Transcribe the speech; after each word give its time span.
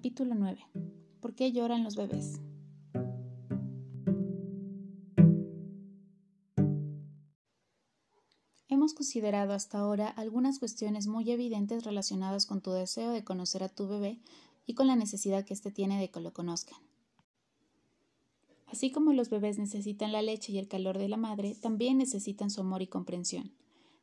Capítulo 0.00 0.34
9. 0.34 0.58
¿Por 1.20 1.34
qué 1.34 1.52
lloran 1.52 1.84
los 1.84 1.94
bebés? 1.94 2.40
Hemos 8.68 8.94
considerado 8.94 9.52
hasta 9.52 9.76
ahora 9.76 10.08
algunas 10.08 10.58
cuestiones 10.58 11.06
muy 11.06 11.30
evidentes 11.30 11.84
relacionadas 11.84 12.46
con 12.46 12.62
tu 12.62 12.70
deseo 12.70 13.10
de 13.10 13.24
conocer 13.24 13.62
a 13.62 13.68
tu 13.68 13.88
bebé 13.88 14.18
y 14.64 14.72
con 14.72 14.86
la 14.86 14.96
necesidad 14.96 15.44
que 15.44 15.52
éste 15.52 15.70
tiene 15.70 16.00
de 16.00 16.10
que 16.10 16.20
lo 16.20 16.32
conozcan. 16.32 16.78
Así 18.68 18.90
como 18.90 19.12
los 19.12 19.28
bebés 19.28 19.58
necesitan 19.58 20.12
la 20.12 20.22
leche 20.22 20.50
y 20.50 20.58
el 20.58 20.66
calor 20.68 20.96
de 20.96 21.08
la 21.08 21.18
madre, 21.18 21.54
también 21.56 21.98
necesitan 21.98 22.48
su 22.48 22.62
amor 22.62 22.80
y 22.80 22.86
comprensión. 22.86 23.52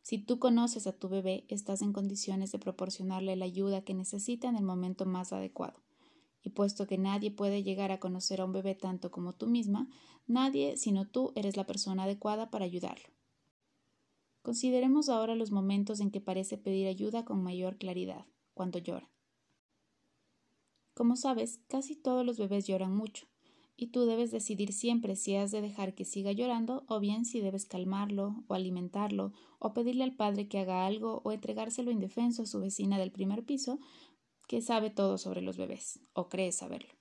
Si 0.04 0.20
tú 0.20 0.38
conoces 0.38 0.86
a 0.86 0.93
tu 0.93 1.09
bebé, 1.09 1.45
estás 1.48 1.81
en 1.81 1.91
condiciones 1.91 2.52
de 2.52 2.59
proporcionarle 2.59 3.35
la 3.35 3.45
ayuda 3.45 3.81
que 3.81 3.95
necesita 3.95 4.48
en 4.48 4.57
el 4.57 4.63
momento 4.63 5.07
más 5.07 5.34
adecuado. 5.34 5.87
Y 6.41 6.52
puesto 6.52 6.88
que 6.88 6.98
nadie 6.98 7.32
puede 7.32 7.64
llegar 7.64 7.91
a 7.91 8.00
conocer 8.00 8.41
a 8.41 8.46
un 8.46 8.54
bebé 8.54 8.76
tanto 8.76 9.12
como 9.12 9.34
tú 9.34 9.48
misma, 9.48 9.90
nadie 10.27 10.77
sino 10.77 11.08
tú 11.08 11.32
eres 11.36 11.58
la 11.58 11.66
persona 11.66 12.04
adecuada 12.04 12.50
para 12.50 12.66
ayudarlo. 12.66 13.10
Consideremos 14.41 15.10
ahora 15.10 15.36
los 15.36 15.52
momentos 15.52 16.00
en 16.00 16.10
que 16.10 16.22
parece 16.22 16.58
pedir 16.58 16.88
ayuda 16.88 17.26
con 17.26 17.44
mayor 17.44 17.77
claridad, 17.77 18.26
cuando 18.54 18.80
llora. 18.80 19.12
Como 20.94 21.16
sabes, 21.16 21.60
casi 21.68 21.96
todos 21.96 22.26
los 22.26 22.38
bebés 22.38 22.66
lloran 22.66 22.96
mucho, 22.96 23.27
y 23.76 23.88
tú 23.88 24.05
debes 24.05 24.32
decidir 24.32 24.74
siempre 24.74 25.16
si 25.16 25.35
has 25.35 25.52
de 25.52 25.62
dejar 25.62 25.94
que 25.94 26.05
siga 26.05 26.32
llorando 26.32 26.84
o 26.88 26.99
bien 26.99 27.26
si 27.26 27.40
debes 27.40 27.66
calmarlo 27.66 28.44
o 28.48 28.55
alimentarlo 28.55 29.34
o 29.60 29.74
pedirle 29.74 30.04
al 30.04 30.16
padre 30.16 30.48
que 30.48 30.60
haga 30.60 30.88
algo 30.88 31.22
o 31.24 31.32
entregárselo 31.32 31.91
indefenso 31.91 32.41
a 32.41 32.48
su 32.48 32.60
vecina 32.60 32.98
del 32.98 33.12
primer 33.12 33.44
piso 33.44 33.79
que 34.48 34.62
sabe 34.62 34.90
todo 34.90 35.17
sobre 35.17 35.41
los 35.41 35.57
bebés 35.57 35.99
o 36.13 36.29
cree 36.29 36.51
saberlo. 36.51 36.93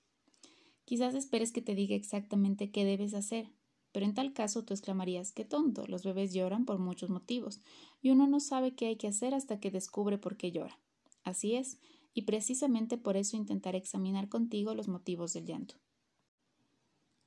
Quizás 0.85 1.15
esperes 1.15 1.51
que 1.51 1.61
te 1.61 1.75
diga 1.75 1.95
exactamente 1.95 2.71
qué 2.71 2.85
debes 2.85 3.13
hacer, 3.13 3.49
pero 3.91 4.05
en 4.05 4.13
tal 4.13 4.33
caso 4.33 4.63
tú 4.63 4.73
exclamarías 4.73 5.31
qué 5.31 5.43
tonto, 5.43 5.87
los 5.87 6.03
bebés 6.03 6.33
lloran 6.33 6.65
por 6.65 6.77
muchos 6.77 7.09
motivos 7.09 7.61
y 8.01 8.11
uno 8.11 8.27
no 8.27 8.39
sabe 8.39 8.75
qué 8.75 8.87
hay 8.87 8.95
que 8.95 9.07
hacer 9.07 9.33
hasta 9.33 9.59
que 9.59 9.71
descubre 9.71 10.17
por 10.17 10.37
qué 10.37 10.51
llora. 10.51 10.79
Así 11.23 11.55
es, 11.55 11.79
y 12.13 12.23
precisamente 12.23 12.97
por 12.97 13.17
eso 13.17 13.37
intentaré 13.37 13.77
examinar 13.77 14.29
contigo 14.29 14.75
los 14.75 14.87
motivos 14.87 15.33
del 15.33 15.45
llanto. 15.45 15.75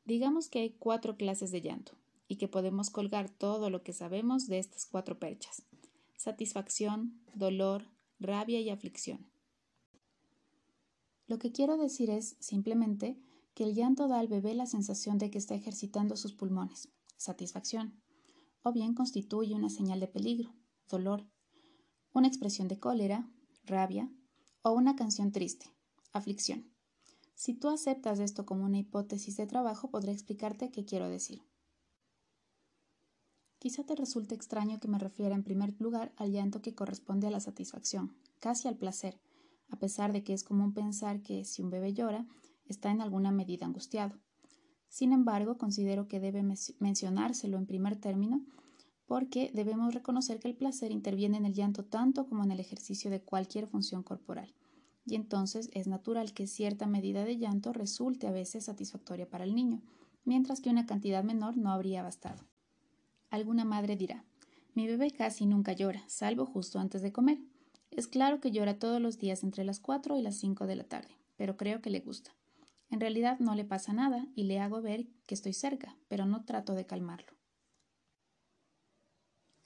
Digamos 0.04 0.48
que 0.48 0.60
hay 0.60 0.70
cuatro 0.70 1.16
clases 1.16 1.50
de 1.50 1.60
llanto 1.60 1.92
y 2.28 2.36
que 2.36 2.48
podemos 2.48 2.90
colgar 2.90 3.28
todo 3.28 3.70
lo 3.70 3.82
que 3.82 3.92
sabemos 3.92 4.46
de 4.46 4.58
estas 4.58 4.86
cuatro 4.86 5.18
perchas. 5.18 5.62
Satisfacción, 6.16 7.20
dolor, 7.34 7.84
rabia 8.18 8.60
y 8.60 8.70
aflicción. 8.70 9.30
Lo 11.30 11.38
que 11.38 11.52
quiero 11.52 11.76
decir 11.76 12.10
es, 12.10 12.34
simplemente, 12.40 13.16
que 13.54 13.62
el 13.62 13.76
llanto 13.76 14.08
da 14.08 14.18
al 14.18 14.26
bebé 14.26 14.52
la 14.52 14.66
sensación 14.66 15.16
de 15.16 15.30
que 15.30 15.38
está 15.38 15.54
ejercitando 15.54 16.16
sus 16.16 16.32
pulmones, 16.32 16.88
satisfacción, 17.18 18.02
o 18.64 18.72
bien 18.72 18.94
constituye 18.94 19.54
una 19.54 19.70
señal 19.70 20.00
de 20.00 20.08
peligro, 20.08 20.52
dolor, 20.88 21.24
una 22.12 22.26
expresión 22.26 22.66
de 22.66 22.80
cólera, 22.80 23.30
rabia, 23.64 24.12
o 24.62 24.72
una 24.72 24.96
canción 24.96 25.30
triste, 25.30 25.66
aflicción. 26.12 26.68
Si 27.36 27.54
tú 27.54 27.68
aceptas 27.68 28.18
esto 28.18 28.44
como 28.44 28.64
una 28.64 28.78
hipótesis 28.78 29.36
de 29.36 29.46
trabajo, 29.46 29.88
podré 29.88 30.10
explicarte 30.10 30.72
qué 30.72 30.84
quiero 30.84 31.08
decir. 31.08 31.44
Quizá 33.60 33.84
te 33.84 33.94
resulte 33.94 34.34
extraño 34.34 34.80
que 34.80 34.88
me 34.88 34.98
refiera 34.98 35.36
en 35.36 35.44
primer 35.44 35.80
lugar 35.80 36.12
al 36.16 36.32
llanto 36.32 36.60
que 36.60 36.74
corresponde 36.74 37.28
a 37.28 37.30
la 37.30 37.38
satisfacción, 37.38 38.16
casi 38.40 38.66
al 38.66 38.76
placer, 38.76 39.20
a 39.70 39.78
pesar 39.78 40.12
de 40.12 40.22
que 40.22 40.32
es 40.32 40.44
común 40.44 40.72
pensar 40.74 41.22
que 41.22 41.44
si 41.44 41.62
un 41.62 41.70
bebé 41.70 41.92
llora, 41.92 42.26
está 42.64 42.90
en 42.90 43.00
alguna 43.00 43.30
medida 43.30 43.66
angustiado. 43.66 44.18
Sin 44.88 45.12
embargo, 45.12 45.58
considero 45.58 46.08
que 46.08 46.20
debe 46.20 46.42
mencionárselo 46.78 47.58
en 47.58 47.66
primer 47.66 47.96
término 47.96 48.44
porque 49.06 49.50
debemos 49.54 49.94
reconocer 49.94 50.38
que 50.38 50.48
el 50.48 50.56
placer 50.56 50.92
interviene 50.92 51.36
en 51.36 51.44
el 51.44 51.54
llanto 51.54 51.84
tanto 51.84 52.26
como 52.28 52.44
en 52.44 52.52
el 52.52 52.60
ejercicio 52.60 53.10
de 53.10 53.20
cualquier 53.20 53.66
función 53.66 54.02
corporal 54.02 54.54
y 55.10 55.14
entonces 55.16 55.70
es 55.72 55.86
natural 55.86 56.32
que 56.32 56.46
cierta 56.46 56.86
medida 56.86 57.24
de 57.24 57.36
llanto 57.36 57.72
resulte 57.72 58.26
a 58.26 58.32
veces 58.32 58.64
satisfactoria 58.64 59.28
para 59.28 59.44
el 59.44 59.54
niño, 59.54 59.82
mientras 60.24 60.60
que 60.60 60.70
una 60.70 60.86
cantidad 60.86 61.24
menor 61.24 61.56
no 61.56 61.72
habría 61.72 62.02
bastado. 62.02 62.46
Alguna 63.30 63.64
madre 63.64 63.96
dirá 63.96 64.24
Mi 64.74 64.86
bebé 64.86 65.10
casi 65.10 65.46
nunca 65.46 65.72
llora, 65.72 66.04
salvo 66.08 66.46
justo 66.46 66.78
antes 66.78 67.02
de 67.02 67.12
comer. 67.12 67.38
Es 67.90 68.06
claro 68.06 68.40
que 68.40 68.52
llora 68.52 68.78
todos 68.78 69.00
los 69.00 69.18
días 69.18 69.42
entre 69.42 69.64
las 69.64 69.80
cuatro 69.80 70.16
y 70.16 70.22
las 70.22 70.36
cinco 70.36 70.66
de 70.66 70.76
la 70.76 70.84
tarde, 70.84 71.16
pero 71.36 71.56
creo 71.56 71.82
que 71.82 71.90
le 71.90 72.00
gusta. 72.00 72.34
En 72.88 73.00
realidad 73.00 73.38
no 73.40 73.54
le 73.54 73.64
pasa 73.64 73.92
nada 73.92 74.26
y 74.34 74.44
le 74.44 74.60
hago 74.60 74.80
ver 74.80 75.06
que 75.26 75.34
estoy 75.34 75.52
cerca, 75.52 75.96
pero 76.08 76.26
no 76.26 76.44
trato 76.44 76.74
de 76.74 76.86
calmarlo. 76.86 77.32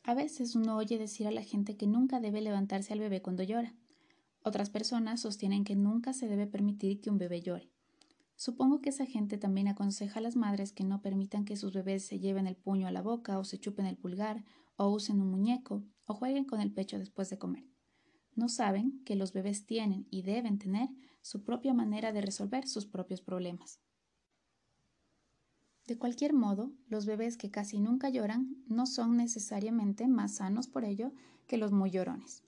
A 0.02 0.14
veces 0.14 0.54
uno 0.54 0.76
oye 0.76 0.98
decir 0.98 1.26
a 1.26 1.30
la 1.30 1.42
gente 1.42 1.76
que 1.76 1.86
nunca 1.86 2.20
debe 2.20 2.42
levantarse 2.42 2.92
al 2.92 3.00
bebé 3.00 3.22
cuando 3.22 3.42
llora. 3.42 3.74
Otras 4.42 4.68
personas 4.68 5.20
sostienen 5.20 5.64
que 5.64 5.76
nunca 5.76 6.12
se 6.12 6.28
debe 6.28 6.46
permitir 6.46 7.00
que 7.00 7.08
un 7.10 7.16
bebé 7.16 7.40
llore. 7.40 7.70
Supongo 8.36 8.80
que 8.80 8.90
esa 8.90 9.06
gente 9.06 9.38
también 9.38 9.68
aconseja 9.68 10.18
a 10.18 10.22
las 10.22 10.36
madres 10.36 10.72
que 10.72 10.84
no 10.84 11.00
permitan 11.00 11.44
que 11.44 11.56
sus 11.56 11.72
bebés 11.72 12.04
se 12.04 12.18
lleven 12.18 12.46
el 12.46 12.56
puño 12.56 12.86
a 12.86 12.90
la 12.90 13.00
boca 13.00 13.38
o 13.38 13.44
se 13.44 13.58
chupen 13.58 13.86
el 13.86 13.96
pulgar 13.96 14.44
o 14.76 14.88
usen 14.88 15.20
un 15.20 15.30
muñeco 15.30 15.82
o 16.06 16.14
jueguen 16.14 16.44
con 16.44 16.60
el 16.60 16.72
pecho 16.72 16.98
después 16.98 17.30
de 17.30 17.38
comer. 17.38 17.73
No 18.34 18.48
saben 18.48 19.02
que 19.04 19.16
los 19.16 19.32
bebés 19.32 19.66
tienen 19.66 20.06
y 20.10 20.22
deben 20.22 20.58
tener 20.58 20.88
su 21.22 21.44
propia 21.44 21.74
manera 21.74 22.12
de 22.12 22.20
resolver 22.20 22.66
sus 22.66 22.86
propios 22.86 23.20
problemas. 23.20 23.80
De 25.86 25.98
cualquier 25.98 26.32
modo, 26.32 26.72
los 26.88 27.06
bebés 27.06 27.36
que 27.36 27.50
casi 27.50 27.78
nunca 27.78 28.08
lloran 28.08 28.56
no 28.66 28.86
son 28.86 29.16
necesariamente 29.16 30.08
más 30.08 30.36
sanos 30.36 30.66
por 30.66 30.84
ello 30.84 31.12
que 31.46 31.58
los 31.58 31.72
muy 31.72 31.90
llorones 31.90 32.42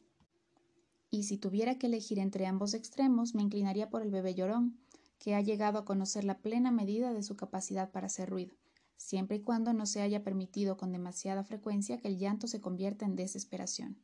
y 1.10 1.24
si 1.24 1.38
tuviera 1.38 1.78
que 1.78 1.86
elegir 1.86 2.18
entre 2.18 2.46
ambos 2.46 2.74
extremos, 2.74 3.34
me 3.34 3.42
inclinaría 3.42 3.88
por 3.88 4.02
el 4.02 4.10
bebé 4.10 4.34
llorón, 4.34 4.78
que 5.18 5.34
ha 5.34 5.40
llegado 5.40 5.78
a 5.78 5.84
conocer 5.84 6.24
la 6.24 6.38
plena 6.38 6.70
medida 6.70 7.12
de 7.12 7.22
su 7.22 7.36
capacidad 7.36 7.90
para 7.90 8.06
hacer 8.06 8.28
ruido, 8.28 8.54
siempre 8.96 9.38
y 9.38 9.42
cuando 9.42 9.72
no 9.72 9.86
se 9.86 10.02
haya 10.02 10.22
permitido 10.22 10.76
con 10.76 10.92
demasiada 10.92 11.42
frecuencia 11.42 11.98
que 11.98 12.08
el 12.08 12.18
llanto 12.18 12.46
se 12.46 12.60
convierta 12.60 13.06
en 13.06 13.16
desesperación. 13.16 13.96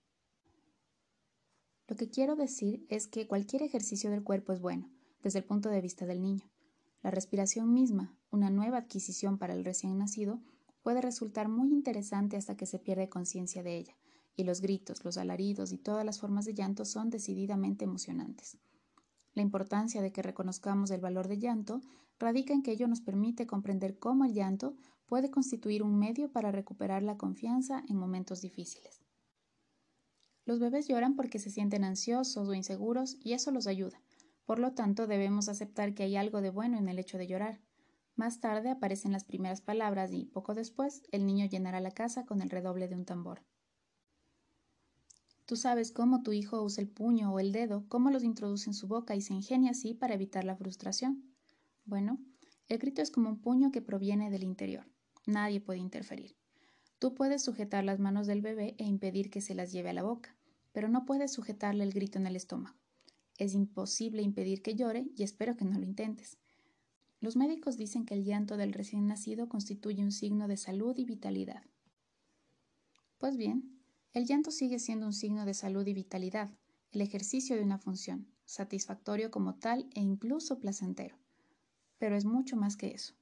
Lo 1.93 1.99
que 1.99 2.09
quiero 2.09 2.37
decir 2.37 2.87
es 2.89 3.07
que 3.07 3.27
cualquier 3.27 3.63
ejercicio 3.63 4.11
del 4.11 4.25
cuerpo 4.25 4.55
es 4.55 4.63
bueno, 4.63 4.91
desde 5.23 5.41
el 5.41 5.45
punto 5.45 5.69
de 5.69 5.83
vista 5.83 6.07
del 6.07 6.23
niño. 6.23 6.51
La 7.03 7.11
respiración 7.11 7.75
misma, 7.75 8.17
una 8.31 8.49
nueva 8.49 8.79
adquisición 8.79 9.37
para 9.37 9.53
el 9.53 9.63
recién 9.63 9.99
nacido, 9.99 10.41
puede 10.83 11.03
resultar 11.03 11.51
muy 11.51 11.71
interesante 11.71 12.39
hasta 12.39 12.57
que 12.57 12.65
se 12.65 12.79
pierde 12.79 13.11
conciencia 13.11 13.63
de 13.63 13.77
ella, 13.77 13.99
y 14.37 14.45
los 14.45 14.63
gritos, 14.63 15.05
los 15.05 15.19
alaridos 15.19 15.71
y 15.71 15.77
todas 15.77 16.07
las 16.07 16.19
formas 16.19 16.47
de 16.47 16.55
llanto 16.55 16.87
son 16.87 17.11
decididamente 17.11 17.85
emocionantes. 17.85 18.57
La 19.35 19.43
importancia 19.43 20.01
de 20.01 20.13
que 20.13 20.23
reconozcamos 20.23 20.91
el 20.93 21.03
valor 21.03 21.29
del 21.29 21.41
llanto 21.41 21.83
radica 22.19 22.55
en 22.55 22.63
que 22.63 22.73
ello 22.73 22.89
nos 22.89 23.03
permite 23.03 23.47
comprender 23.47 23.99
cómo 23.99 24.25
el 24.25 24.33
llanto 24.33 24.79
puede 25.05 25.31
constituir 25.31 25.83
un 25.83 25.99
medio 25.99 26.33
para 26.33 26.53
recuperar 26.53 27.03
la 27.03 27.19
confianza 27.19 27.85
en 27.87 27.99
momentos 27.99 28.41
difíciles. 28.41 29.02
Los 30.45 30.59
bebés 30.59 30.89
lloran 30.89 31.15
porque 31.15 31.39
se 31.39 31.51
sienten 31.51 31.85
ansiosos 31.85 32.49
o 32.49 32.55
inseguros 32.55 33.17
y 33.21 33.33
eso 33.33 33.51
los 33.51 33.67
ayuda. 33.67 34.01
Por 34.45 34.59
lo 34.59 34.73
tanto, 34.73 35.07
debemos 35.07 35.49
aceptar 35.49 35.95
que 35.95 36.03
hay 36.03 36.17
algo 36.17 36.41
de 36.41 36.51
bueno 36.51 36.79
en 36.79 36.89
el 36.89 36.99
hecho 36.99 37.17
de 37.17 37.29
llorar. 37.29 37.61
Más 38.17 38.41
tarde 38.41 38.71
aparecen 38.71 39.13
las 39.13 39.25
primeras 39.25 39.61
palabras 39.61 40.13
y, 40.13 40.27
poco 40.27 40.55
después, 40.55 41.03
el 41.13 41.27
niño 41.27 41.47
llenará 41.47 41.81
la 41.81 41.93
casa 41.93 42.27
con 42.27 42.43
el 42.43 42.51
redoble 42.51 42.89
de 42.89 42.97
un 42.97 43.05
tambor. 43.05 43.43
Tú 45.47 45.57
sabes 45.57 45.93
cómo 45.93 46.23
tu 46.23 46.33
hijo 46.33 46.63
usa 46.63 46.83
el 46.83 46.89
puño 46.89 47.33
o 47.33 47.41
el 47.41 47.53
dedo, 47.53 47.85
cómo 47.89 48.11
los 48.11 48.25
introduce 48.25 48.69
en 48.69 48.75
su 48.75 48.89
boca 48.89 49.15
y 49.15 49.21
se 49.21 49.35
ingenia 49.35 49.73
así 49.73 49.95
para 49.95 50.15
evitar 50.15 50.45
la 50.45 50.57
frustración. 50.57 51.35
Bueno, 51.85 52.19
el 52.69 52.79
grito 52.79 53.03
es 53.03 53.11
como 53.11 53.29
un 53.29 53.41
puño 53.41 53.71
que 53.73 53.83
proviene 53.83 54.31
del 54.31 54.45
interior. 54.45 54.87
Nadie 55.27 55.61
puede 55.61 55.79
interferir. 55.79 56.37
Tú 57.03 57.15
puedes 57.15 57.43
sujetar 57.43 57.83
las 57.83 57.99
manos 57.99 58.29
del 58.29 58.43
bebé 58.43 58.77
e 58.79 58.85
impedir 58.85 59.29
que 59.29 59.41
se 59.41 59.57
las 59.57 59.73
lleve 59.73 59.91
a 59.91 59.93
la 59.93 60.05
boca, 60.05 60.37
pero 60.71 60.89
no 60.89 61.05
puedes 61.05 61.33
sujetarle 61.33 61.83
el 61.83 61.93
grito 61.93 62.17
en 62.21 62.29
el 62.29 62.37
estómago. 62.37 62.77
Es 63.39 63.55
imposible 63.55 64.23
impedir 64.23 64.63
que 64.63 64.77
llore 64.77 65.09
y 65.17 65.25
espero 65.25 65.57
que 65.57 65.65
no 65.65 65.77
lo 65.77 65.85
intentes. 65.85 66.39
Los 67.19 67.35
médicos 67.35 67.77
dicen 67.77 68.07
que 68.07 68.15
el 68.15 68.25
llanto 68.25 68.57
del 68.57 68.73
recién 68.73 69.09
nacido 69.09 69.49
constituye 69.49 70.05
un 70.05 70.13
signo 70.13 70.47
de 70.47 70.57
salud 70.57 70.97
y 70.97 71.05
vitalidad. 71.05 71.65
Pues 73.19 73.37
bien, 73.37 73.81
el 74.13 74.25
llanto 74.25 74.53
sigue 74.53 74.79
siendo 74.79 75.05
un 75.05 75.13
signo 75.13 75.45
de 75.45 75.55
salud 75.55 75.85
y 75.85 75.95
vitalidad, 75.95 76.53
el 76.93 77.01
ejercicio 77.01 77.57
de 77.57 77.65
una 77.65 77.79
función, 77.79 78.29
satisfactorio 78.45 79.33
como 79.33 79.57
tal 79.57 79.91
e 79.97 80.01
incluso 80.01 80.61
placentero. 80.61 81.17
Pero 81.99 82.15
es 82.15 82.25
mucho 82.25 82.55
más 82.55 82.77
que 82.77 82.93
eso. 82.93 83.15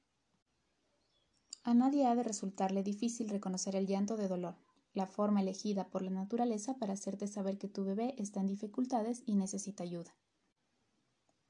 A 1.63 1.73
nadie 1.75 2.07
ha 2.07 2.15
de 2.15 2.23
resultarle 2.23 2.81
difícil 2.81 3.29
reconocer 3.29 3.75
el 3.75 3.85
llanto 3.85 4.17
de 4.17 4.27
dolor, 4.27 4.55
la 4.93 5.05
forma 5.05 5.41
elegida 5.41 5.87
por 5.87 6.01
la 6.01 6.09
naturaleza 6.09 6.75
para 6.77 6.93
hacerte 6.93 7.27
saber 7.27 7.57
que 7.57 7.67
tu 7.67 7.83
bebé 7.83 8.15
está 8.17 8.39
en 8.39 8.47
dificultades 8.47 9.21
y 9.25 9.35
necesita 9.35 9.83
ayuda. 9.83 10.15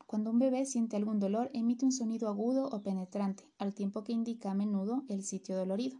Cuando 0.05 0.29
un 0.29 0.39
bebé 0.39 0.65
siente 0.65 0.97
algún 0.97 1.21
dolor, 1.21 1.49
emite 1.53 1.85
un 1.85 1.93
sonido 1.93 2.27
agudo 2.27 2.67
o 2.67 2.83
penetrante, 2.83 3.49
al 3.57 3.73
tiempo 3.73 4.03
que 4.03 4.11
indica 4.11 4.51
a 4.51 4.53
menudo 4.53 5.05
el 5.07 5.23
sitio 5.23 5.55
dolorido. 5.55 5.97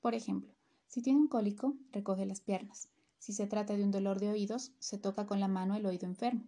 Por 0.00 0.16
ejemplo, 0.16 0.52
si 0.88 1.00
tiene 1.00 1.20
un 1.20 1.28
cólico, 1.28 1.76
recoge 1.92 2.26
las 2.26 2.40
piernas. 2.40 2.88
Si 3.18 3.32
se 3.32 3.46
trata 3.46 3.76
de 3.76 3.84
un 3.84 3.92
dolor 3.92 4.18
de 4.18 4.30
oídos, 4.30 4.72
se 4.80 4.98
toca 4.98 5.26
con 5.26 5.38
la 5.38 5.46
mano 5.46 5.76
el 5.76 5.86
oído 5.86 6.06
enfermo. 6.06 6.42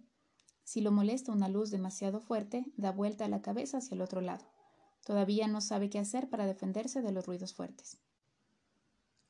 Si 0.64 0.80
lo 0.80 0.90
molesta 0.90 1.30
una 1.30 1.48
luz 1.48 1.70
demasiado 1.70 2.20
fuerte, 2.20 2.66
da 2.76 2.90
vuelta 2.90 3.28
la 3.28 3.42
cabeza 3.42 3.78
hacia 3.78 3.94
el 3.94 4.02
otro 4.02 4.20
lado. 4.20 4.44
Todavía 5.08 5.48
no 5.48 5.62
sabe 5.62 5.88
qué 5.88 5.98
hacer 5.98 6.28
para 6.28 6.44
defenderse 6.44 7.00
de 7.00 7.12
los 7.12 7.24
ruidos 7.24 7.54
fuertes. 7.54 7.96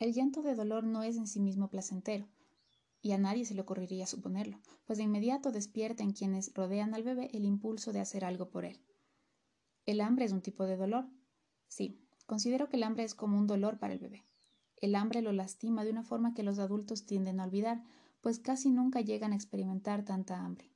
El 0.01 0.13
llanto 0.13 0.43
de 0.43 0.57
dolor 0.57 0.83
no 0.83 1.05
es 1.05 1.17
en 1.17 1.29
sí 1.29 1.39
mismo 1.39 1.71
placentero, 1.71 2.27
y 3.01 3.13
a 3.13 3.19
nadie 3.19 3.45
se 3.45 3.55
le 3.55 3.61
ocurriría 3.61 4.05
suponerlo, 4.09 4.59
pues 4.87 4.99
de 4.99 5.05
inmediato 5.05 5.53
despierta 5.53 6.03
en 6.03 6.11
quienes 6.11 6.53
rodean 6.53 6.95
al 6.95 7.05
bebé 7.05 7.31
el 7.33 7.45
impulso 7.45 7.93
de 7.93 8.01
hacer 8.01 8.25
algo 8.25 8.51
por 8.51 8.65
él. 8.65 8.81
¿El 9.87 10.01
hambre 10.01 10.25
es 10.25 10.33
un 10.33 10.43
tipo 10.43 10.65
de 10.65 10.77
dolor? 10.77 11.09
Sí, 11.69 12.05
considero 12.27 12.69
que 12.69 12.77
el 12.77 12.83
hambre 12.83 13.05
es 13.05 13.15
como 13.15 13.39
un 13.39 13.47
dolor 13.47 13.79
para 13.79 13.93
el 13.93 14.01
bebé. 14.01 14.25
El 14.79 14.97
hambre 14.97 15.23
lo 15.23 15.31
lastima 15.31 15.85
de 15.85 15.93
una 15.93 16.03
forma 16.03 16.35
que 16.35 16.43
los 16.43 16.59
adultos 16.59 17.07
tienden 17.07 17.39
a 17.39 17.45
olvidar, 17.45 17.85
pues 18.21 18.41
casi 18.41 18.73
nunca 18.73 19.01
llegan 19.01 19.31
a 19.31 19.37
experimentar 19.37 20.05
tanta 20.05 20.41
hambre. 20.45 20.73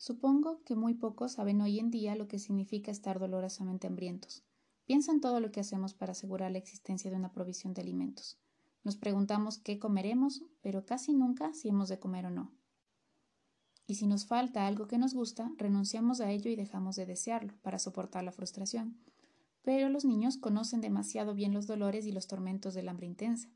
Supongo 0.00 0.62
que 0.64 0.76
muy 0.76 0.94
pocos 0.94 1.32
saben 1.32 1.60
hoy 1.60 1.78
en 1.78 1.90
día 1.90 2.16
lo 2.16 2.26
que 2.26 2.38
significa 2.38 2.90
estar 2.90 3.18
dolorosamente 3.18 3.86
hambrientos. 3.86 4.42
Piensan 4.86 5.20
todo 5.20 5.40
lo 5.40 5.52
que 5.52 5.60
hacemos 5.60 5.92
para 5.92 6.12
asegurar 6.12 6.50
la 6.50 6.56
existencia 6.56 7.10
de 7.10 7.18
una 7.18 7.32
provisión 7.32 7.74
de 7.74 7.82
alimentos. 7.82 8.38
Nos 8.82 8.96
preguntamos 8.96 9.58
qué 9.58 9.78
comeremos, 9.78 10.42
pero 10.62 10.86
casi 10.86 11.12
nunca 11.12 11.52
si 11.52 11.68
hemos 11.68 11.90
de 11.90 11.98
comer 11.98 12.24
o 12.24 12.30
no. 12.30 12.50
Y 13.86 13.96
si 13.96 14.06
nos 14.06 14.24
falta 14.24 14.66
algo 14.66 14.86
que 14.86 14.96
nos 14.96 15.12
gusta, 15.12 15.52
renunciamos 15.58 16.22
a 16.22 16.30
ello 16.30 16.50
y 16.50 16.56
dejamos 16.56 16.96
de 16.96 17.04
desearlo 17.04 17.52
para 17.60 17.78
soportar 17.78 18.24
la 18.24 18.32
frustración. 18.32 18.96
Pero 19.60 19.90
los 19.90 20.06
niños 20.06 20.38
conocen 20.38 20.80
demasiado 20.80 21.34
bien 21.34 21.52
los 21.52 21.66
dolores 21.66 22.06
y 22.06 22.12
los 22.12 22.26
tormentos 22.26 22.72
del 22.72 22.88
hambre 22.88 23.06
intensa. 23.06 23.50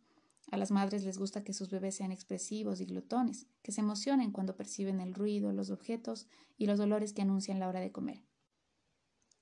A 0.50 0.56
las 0.56 0.70
madres 0.70 1.04
les 1.04 1.18
gusta 1.18 1.42
que 1.42 1.52
sus 1.52 1.70
bebés 1.70 1.96
sean 1.96 2.12
expresivos 2.12 2.80
y 2.80 2.84
glotones, 2.84 3.46
que 3.62 3.72
se 3.72 3.80
emocionen 3.80 4.30
cuando 4.30 4.56
perciben 4.56 5.00
el 5.00 5.14
ruido, 5.14 5.52
los 5.52 5.70
objetos 5.70 6.28
y 6.56 6.66
los 6.66 6.78
dolores 6.78 7.12
que 7.12 7.22
anuncian 7.22 7.58
la 7.58 7.68
hora 7.68 7.80
de 7.80 7.92
comer. 7.92 8.22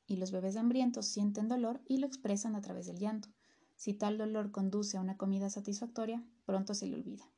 Y 0.06 0.16
los 0.16 0.30
bebés 0.30 0.56
hambrientos 0.56 1.06
sienten 1.06 1.48
dolor 1.48 1.80
y 1.86 1.98
lo 1.98 2.06
expresan 2.06 2.54
a 2.54 2.60
través 2.60 2.86
del 2.86 2.98
llanto. 2.98 3.28
Si 3.76 3.94
tal 3.94 4.18
dolor 4.18 4.52
conduce 4.52 4.96
a 4.96 5.00
una 5.00 5.16
comida 5.16 5.50
satisfactoria, 5.50 6.24
pronto 6.44 6.74
se 6.74 6.86
le 6.86 6.94
olvida. 6.94 7.28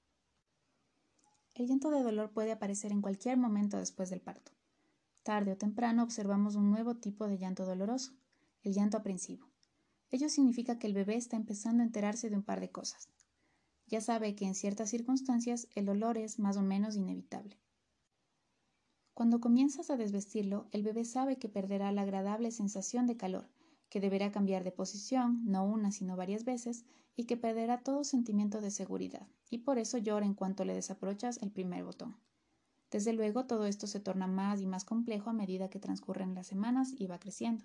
El 1.55 1.69
llanto 1.69 1.90
de 1.90 2.02
dolor 2.02 2.32
puede 2.32 2.52
aparecer 2.52 2.93
en 2.93 3.00
cualquier 3.00 3.38
momento 3.38 3.78
después 3.78 4.10
del 4.10 4.20
parto. 4.20 4.52
Tarde 5.22 5.52
o 5.52 5.56
temprano 5.56 6.02
observamos 6.02 6.55
un 6.55 6.70
nuevo 6.70 6.96
tipo 6.96 7.28
de 7.28 7.38
llanto 7.38 7.64
doloroso, 7.64 8.12
el 8.62 8.75
llanto 8.75 8.96
aprensivo. 8.96 9.49
Ello 10.10 10.28
significa 10.28 10.78
que 10.78 10.87
el 10.87 10.94
bebé 10.94 11.17
está 11.17 11.37
empezando 11.37 11.82
a 11.82 11.87
enterarse 11.87 12.28
de 12.28 12.37
un 12.37 12.43
par 12.43 12.60
de 12.60 12.70
cosas. 12.70 13.08
Ya 13.86 14.00
sabe 14.00 14.34
que 14.34 14.46
en 14.46 14.54
ciertas 14.54 14.90
circunstancias 14.90 15.69
el 15.75 15.86
dolor 15.86 16.19
es 16.19 16.38
más 16.38 16.56
o 16.56 16.62
menos 16.62 16.96
inevitable. 16.96 17.58
Cuando 19.14 19.40
comienzas 19.40 19.90
a 19.90 19.96
desvestirlo, 19.96 20.66
el 20.72 20.82
bebé 20.82 21.04
sabe 21.04 21.36
que 21.38 21.48
perderá 21.48 21.92
la 21.92 22.02
agradable 22.02 22.50
sensación 22.50 23.06
de 23.06 23.16
calor, 23.16 23.48
que 23.88 24.00
deberá 24.00 24.32
cambiar 24.32 24.64
de 24.64 24.72
posición, 24.72 25.40
no 25.44 25.64
una 25.64 25.92
sino 25.92 26.16
varias 26.16 26.44
veces, 26.44 26.84
y 27.14 27.25
que 27.25 27.36
perderá 27.36 27.78
todo 27.78 28.02
sentimiento 28.02 28.60
de 28.60 28.72
seguridad, 28.72 29.28
y 29.50 29.58
por 29.58 29.78
eso 29.78 29.98
llora 29.98 30.26
en 30.26 30.34
cuanto 30.34 30.64
le 30.64 30.75
desaprovechas 30.75 31.40
el 31.42 31.52
primer 31.52 31.84
botón. 31.84 32.16
Desde 32.90 33.12
luego 33.12 33.46
todo 33.46 33.66
esto 33.66 33.86
se 33.86 34.00
torna 34.00 34.26
más 34.26 34.60
y 34.60 34.66
más 34.66 34.84
complejo 34.84 35.31
a 35.31 35.32
medida 35.32 35.70
que 35.70 35.78
transcurren 35.78 36.34
las 36.34 36.48
semanas 36.48 36.92
y 36.96 37.06
va 37.06 37.20
creciendo. 37.20 37.64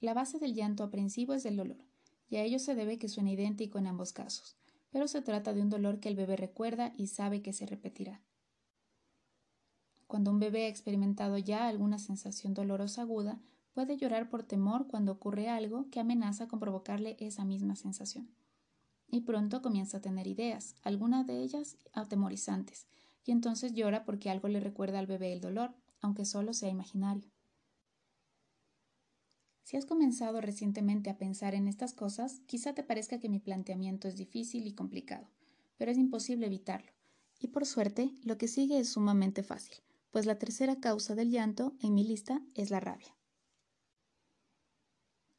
La 0.00 0.14
base 0.14 0.38
del 0.38 0.54
llanto 0.54 0.84
aprensivo 0.84 1.34
es 1.34 1.44
el 1.44 1.56
dolor, 1.56 1.84
y 2.28 2.36
a 2.36 2.42
ello 2.42 2.58
se 2.58 2.74
debe 2.74 2.98
que 2.98 3.08
suene 3.08 3.32
idéntico 3.32 3.78
en 3.78 3.86
ambos 3.86 4.12
casos, 4.12 4.56
pero 4.90 5.08
se 5.08 5.22
trata 5.22 5.52
de 5.52 5.62
un 5.62 5.70
dolor 5.70 6.00
que 6.00 6.08
el 6.08 6.16
bebé 6.16 6.36
recuerda 6.36 6.92
y 6.96 7.08
sabe 7.08 7.42
que 7.42 7.52
se 7.52 7.66
repetirá. 7.66 8.20
Cuando 10.06 10.30
un 10.30 10.38
bebé 10.38 10.64
ha 10.64 10.68
experimentado 10.68 11.36
ya 11.36 11.68
alguna 11.68 11.98
sensación 11.98 12.54
dolorosa 12.54 13.02
aguda, 13.02 13.40
puede 13.74 13.96
llorar 13.96 14.30
por 14.30 14.42
temor 14.42 14.86
cuando 14.88 15.12
ocurre 15.12 15.48
algo 15.48 15.90
que 15.90 16.00
amenaza 16.00 16.48
con 16.48 16.60
provocarle 16.60 17.16
esa 17.20 17.44
misma 17.44 17.76
sensación. 17.76 18.28
Y 19.10 19.20
pronto 19.20 19.62
comienza 19.62 19.98
a 19.98 20.00
tener 20.00 20.26
ideas, 20.26 20.74
algunas 20.82 21.26
de 21.26 21.42
ellas 21.42 21.76
atemorizantes, 21.92 22.86
y 23.24 23.32
entonces 23.32 23.74
llora 23.74 24.04
porque 24.04 24.30
algo 24.30 24.48
le 24.48 24.60
recuerda 24.60 24.98
al 24.98 25.06
bebé 25.06 25.32
el 25.32 25.40
dolor, 25.40 25.74
aunque 26.00 26.24
solo 26.24 26.54
sea 26.54 26.70
imaginario. 26.70 27.30
Si 29.68 29.76
has 29.76 29.84
comenzado 29.84 30.40
recientemente 30.40 31.10
a 31.10 31.18
pensar 31.18 31.54
en 31.54 31.68
estas 31.68 31.92
cosas, 31.92 32.40
quizá 32.46 32.72
te 32.72 32.82
parezca 32.82 33.20
que 33.20 33.28
mi 33.28 33.38
planteamiento 33.38 34.08
es 34.08 34.16
difícil 34.16 34.66
y 34.66 34.72
complicado, 34.72 35.28
pero 35.76 35.90
es 35.90 35.98
imposible 35.98 36.46
evitarlo. 36.46 36.90
Y 37.38 37.48
por 37.48 37.66
suerte, 37.66 38.14
lo 38.24 38.38
que 38.38 38.48
sigue 38.48 38.78
es 38.78 38.88
sumamente 38.88 39.42
fácil, 39.42 39.76
pues 40.10 40.24
la 40.24 40.38
tercera 40.38 40.80
causa 40.80 41.14
del 41.14 41.30
llanto 41.30 41.74
en 41.82 41.94
mi 41.94 42.02
lista 42.02 42.40
es 42.54 42.70
la 42.70 42.80
rabia. 42.80 43.14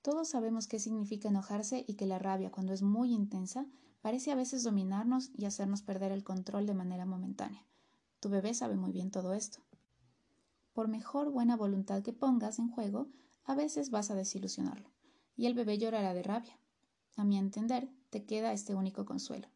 Todos 0.03 0.29
sabemos 0.29 0.67
qué 0.67 0.77
significa 0.77 1.29
enojarse 1.29 1.83
y 1.87 1.95
que 1.95 2.05
la 2.05 2.19
rabia, 2.19 2.51
cuando 2.51 2.71
es 2.71 2.83
muy 2.83 3.11
intensa, 3.11 3.65
parece 4.01 4.31
a 4.31 4.35
veces 4.35 4.61
dominarnos 4.61 5.31
y 5.35 5.45
hacernos 5.45 5.81
perder 5.81 6.11
el 6.11 6.23
control 6.23 6.67
de 6.67 6.75
manera 6.75 7.07
momentánea. 7.07 7.65
Tu 8.19 8.29
bebé 8.29 8.53
sabe 8.53 8.75
muy 8.75 8.91
bien 8.91 9.09
todo 9.09 9.33
esto. 9.33 9.57
Por 10.73 10.87
mejor 10.87 11.31
buena 11.31 11.57
voluntad 11.57 12.03
que 12.03 12.13
pongas 12.13 12.59
en 12.59 12.69
juego, 12.69 13.07
a 13.45 13.55
veces 13.55 13.89
vas 13.89 14.11
a 14.11 14.15
desilusionarlo, 14.15 14.89
y 15.35 15.45
el 15.45 15.53
bebé 15.53 15.77
llorará 15.77 16.13
de 16.13 16.23
rabia. 16.23 16.59
A 17.15 17.23
mi 17.23 17.37
entender, 17.37 17.89
te 18.09 18.25
queda 18.25 18.53
este 18.53 18.75
único 18.75 19.05
consuelo. 19.05 19.47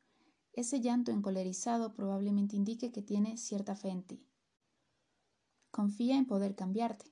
Ese 0.54 0.82
llanto 0.82 1.12
encolerizado 1.12 1.94
probablemente 1.94 2.56
indique 2.56 2.92
que 2.92 3.02
tiene 3.02 3.38
cierta 3.38 3.76
fe 3.76 3.90
en 3.90 4.04
ti. 4.04 4.28
Confía 5.72 6.18
en 6.18 6.28
poder 6.28 6.56
cambiarte. 6.56 7.12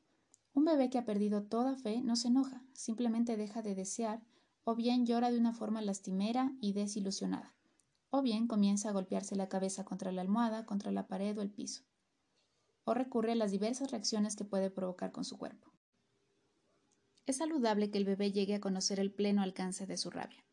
Un 0.54 0.66
bebé 0.66 0.90
que 0.90 0.98
ha 0.98 1.06
perdido 1.06 1.44
toda 1.44 1.76
fe 1.76 2.02
no 2.02 2.16
se 2.16 2.28
enoja, 2.28 2.64
simplemente 2.74 3.38
deja 3.38 3.62
de 3.62 3.74
desear, 3.74 4.22
o 4.64 4.76
bien 4.76 5.06
llora 5.06 5.32
de 5.32 5.40
una 5.40 5.54
forma 5.54 5.82
lastimera 5.82 6.54
y 6.62 6.74
desilusionada, 6.74 7.56
o 8.10 8.22
bien 8.22 8.48
comienza 8.48 8.90
a 8.90 8.92
golpearse 8.92 9.36
la 9.36 9.50
cabeza 9.50 9.86
contra 9.86 10.12
la 10.12 10.22
almohada, 10.22 10.66
contra 10.66 10.92
la 10.92 11.08
pared 11.08 11.38
o 11.38 11.42
el 11.42 11.50
piso, 11.50 11.84
o 12.84 12.94
recurre 12.94 13.32
a 13.32 13.36
las 13.36 13.52
diversas 13.52 13.90
reacciones 13.90 14.36
que 14.36 14.46
puede 14.46 14.70
provocar 14.70 15.12
con 15.12 15.26
su 15.26 15.38
cuerpo. 15.38 15.72
Es 17.26 17.38
saludable 17.38 17.92
que 17.92 17.98
el 17.98 18.06
bebé 18.06 18.32
llegue 18.32 18.56
a 18.56 18.62
conocer 18.62 19.00
el 19.00 19.12
pleno 19.12 19.42
alcance 19.42 19.86
de 19.86 19.98
su 19.98 20.10
rabia. 20.10 20.44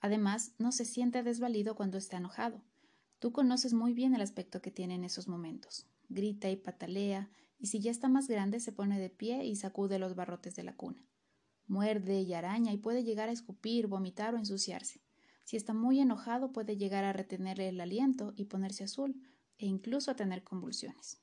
Además, 0.00 0.52
no 0.58 0.72
se 0.72 0.84
siente 0.84 1.22
desvalido 1.22 1.74
cuando 1.74 1.98
está 1.98 2.16
enojado. 2.16 2.62
Tú 3.18 3.32
conoces 3.32 3.72
muy 3.72 3.92
bien 3.92 4.14
el 4.14 4.20
aspecto 4.20 4.60
que 4.62 4.70
tiene 4.70 4.94
en 4.94 5.04
esos 5.04 5.28
momentos. 5.28 5.86
Grita 6.08 6.50
y 6.50 6.56
patalea, 6.56 7.30
y 7.58 7.68
si 7.68 7.78
ya 7.78 7.90
está 7.90 8.08
más 8.08 8.26
grande 8.28 8.58
se 8.58 8.72
pone 8.72 8.98
de 8.98 9.10
pie 9.10 9.44
y 9.44 9.54
sacude 9.54 10.00
los 10.00 10.16
barrotes 10.16 10.56
de 10.56 10.64
la 10.64 10.76
cuna. 10.76 11.06
Muerde 11.68 12.20
y 12.20 12.34
araña 12.34 12.72
y 12.72 12.78
puede 12.78 13.04
llegar 13.04 13.28
a 13.28 13.32
escupir, 13.32 13.86
vomitar 13.86 14.34
o 14.34 14.38
ensuciarse. 14.38 15.00
Si 15.44 15.56
está 15.56 15.72
muy 15.72 16.00
enojado 16.00 16.52
puede 16.52 16.76
llegar 16.76 17.04
a 17.04 17.12
retenerle 17.12 17.68
el 17.68 17.80
aliento 17.80 18.32
y 18.36 18.46
ponerse 18.46 18.84
azul 18.84 19.14
e 19.58 19.66
incluso 19.66 20.10
a 20.10 20.16
tener 20.16 20.42
convulsiones. 20.42 21.20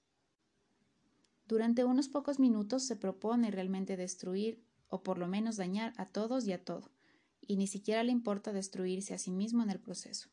Durante 1.48 1.84
unos 1.84 2.08
pocos 2.08 2.40
minutos 2.40 2.84
se 2.84 2.96
propone 2.96 3.52
realmente 3.52 3.98
destruir 3.98 4.64
o 4.90 5.04
por 5.04 5.18
lo 5.18 5.28
menos 5.28 5.58
dañar 5.58 5.94
a 5.98 6.06
todos 6.06 6.46
y 6.46 6.52
a 6.52 6.64
todo, 6.64 6.92
y 7.42 7.56
ni 7.58 7.68
siquiera 7.68 8.04
le 8.04 8.12
importa 8.12 8.54
destruirse 8.54 9.14
a 9.14 9.18
sí 9.18 9.32
mismo 9.32 9.64
en 9.64 9.70
el 9.70 9.80
proceso. 9.80 10.30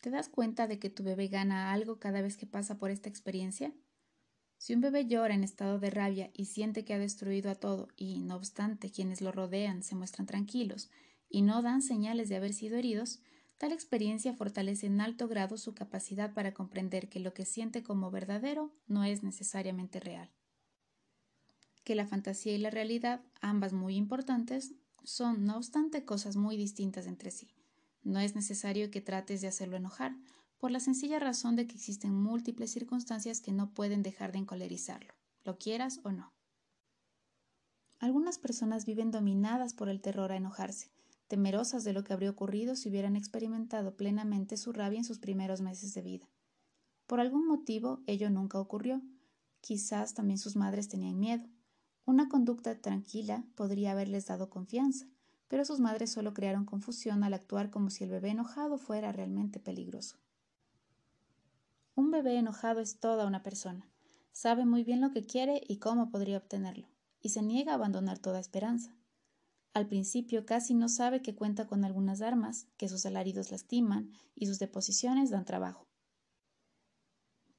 ¿Te 0.00 0.10
das 0.10 0.28
cuenta 0.28 0.68
de 0.68 0.78
que 0.78 0.90
tu 0.90 1.02
bebé 1.02 1.28
gana 1.28 1.72
algo 1.72 1.98
cada 1.98 2.20
vez 2.20 2.36
que 2.36 2.46
pasa 2.46 2.78
por 2.78 2.90
esta 2.90 3.08
experiencia? 3.08 3.72
Si 4.58 4.74
un 4.74 4.80
bebé 4.80 5.06
llora 5.06 5.34
en 5.34 5.44
estado 5.44 5.78
de 5.78 5.90
rabia 5.90 6.30
y 6.32 6.46
siente 6.46 6.84
que 6.84 6.94
ha 6.94 6.98
destruido 6.98 7.50
a 7.50 7.56
todo 7.56 7.88
y, 7.96 8.20
no 8.20 8.36
obstante, 8.36 8.90
quienes 8.90 9.20
lo 9.20 9.32
rodean 9.32 9.82
se 9.82 9.94
muestran 9.94 10.26
tranquilos 10.26 10.90
y 11.28 11.42
no 11.42 11.60
dan 11.62 11.82
señales 11.82 12.28
de 12.28 12.36
haber 12.36 12.52
sido 12.52 12.76
heridos, 12.76 13.20
tal 13.58 13.72
experiencia 13.72 14.32
fortalece 14.32 14.86
en 14.86 15.00
alto 15.00 15.28
grado 15.28 15.58
su 15.58 15.74
capacidad 15.74 16.32
para 16.32 16.54
comprender 16.54 17.08
que 17.08 17.20
lo 17.20 17.34
que 17.34 17.44
siente 17.44 17.82
como 17.82 18.10
verdadero 18.10 18.72
no 18.86 19.04
es 19.04 19.22
necesariamente 19.22 20.00
real. 20.00 20.30
Que 21.86 21.94
la 21.94 22.08
fantasía 22.08 22.52
y 22.52 22.58
la 22.58 22.70
realidad, 22.70 23.22
ambas 23.40 23.72
muy 23.72 23.94
importantes, 23.94 24.74
son, 25.04 25.44
no 25.44 25.56
obstante, 25.56 26.04
cosas 26.04 26.34
muy 26.34 26.56
distintas 26.56 27.06
entre 27.06 27.30
sí. 27.30 27.54
No 28.02 28.18
es 28.18 28.34
necesario 28.34 28.90
que 28.90 29.00
trates 29.00 29.40
de 29.40 29.46
hacerlo 29.46 29.76
enojar, 29.76 30.16
por 30.58 30.72
la 30.72 30.80
sencilla 30.80 31.20
razón 31.20 31.54
de 31.54 31.68
que 31.68 31.76
existen 31.76 32.12
múltiples 32.12 32.72
circunstancias 32.72 33.40
que 33.40 33.52
no 33.52 33.72
pueden 33.72 34.02
dejar 34.02 34.32
de 34.32 34.38
encolerizarlo, 34.38 35.14
lo 35.44 35.58
quieras 35.58 36.00
o 36.02 36.10
no. 36.10 36.32
Algunas 38.00 38.38
personas 38.38 38.84
viven 38.84 39.12
dominadas 39.12 39.72
por 39.72 39.88
el 39.88 40.00
terror 40.00 40.32
a 40.32 40.36
enojarse, 40.36 40.90
temerosas 41.28 41.84
de 41.84 41.92
lo 41.92 42.02
que 42.02 42.14
habría 42.14 42.30
ocurrido 42.30 42.74
si 42.74 42.88
hubieran 42.88 43.14
experimentado 43.14 43.96
plenamente 43.96 44.56
su 44.56 44.72
rabia 44.72 44.98
en 44.98 45.04
sus 45.04 45.20
primeros 45.20 45.60
meses 45.60 45.94
de 45.94 46.02
vida. 46.02 46.28
Por 47.06 47.20
algún 47.20 47.46
motivo 47.46 48.02
ello 48.08 48.28
nunca 48.28 48.58
ocurrió, 48.58 49.02
Quizás 49.66 50.14
también 50.14 50.38
sus 50.38 50.54
madres 50.54 50.88
tenían 50.88 51.18
miedo. 51.18 51.44
Una 52.06 52.28
conducta 52.28 52.80
tranquila 52.80 53.44
podría 53.56 53.90
haberles 53.90 54.26
dado 54.26 54.48
confianza, 54.48 55.08
pero 55.48 55.64
sus 55.64 55.80
madres 55.80 56.12
solo 56.12 56.34
crearon 56.34 56.64
confusión 56.64 57.24
al 57.24 57.34
actuar 57.34 57.70
como 57.70 57.90
si 57.90 58.04
el 58.04 58.10
bebé 58.10 58.30
enojado 58.30 58.78
fuera 58.78 59.10
realmente 59.10 59.58
peligroso. 59.58 60.16
Un 61.96 62.12
bebé 62.12 62.38
enojado 62.38 62.78
es 62.78 63.00
toda 63.00 63.26
una 63.26 63.42
persona. 63.42 63.90
Sabe 64.30 64.64
muy 64.64 64.84
bien 64.84 65.00
lo 65.00 65.10
que 65.10 65.24
quiere 65.24 65.60
y 65.66 65.78
cómo 65.78 66.10
podría 66.10 66.38
obtenerlo, 66.38 66.86
y 67.20 67.30
se 67.30 67.42
niega 67.42 67.72
a 67.72 67.74
abandonar 67.74 68.20
toda 68.20 68.38
esperanza. 68.38 68.94
Al 69.74 69.88
principio 69.88 70.46
casi 70.46 70.74
no 70.74 70.88
sabe 70.88 71.22
que 71.22 71.34
cuenta 71.34 71.66
con 71.66 71.84
algunas 71.84 72.22
armas, 72.22 72.68
que 72.76 72.88
sus 72.88 73.04
alaridos 73.04 73.50
lastiman 73.50 74.12
y 74.36 74.46
sus 74.46 74.60
deposiciones 74.60 75.30
dan 75.30 75.44
trabajo. 75.44 75.88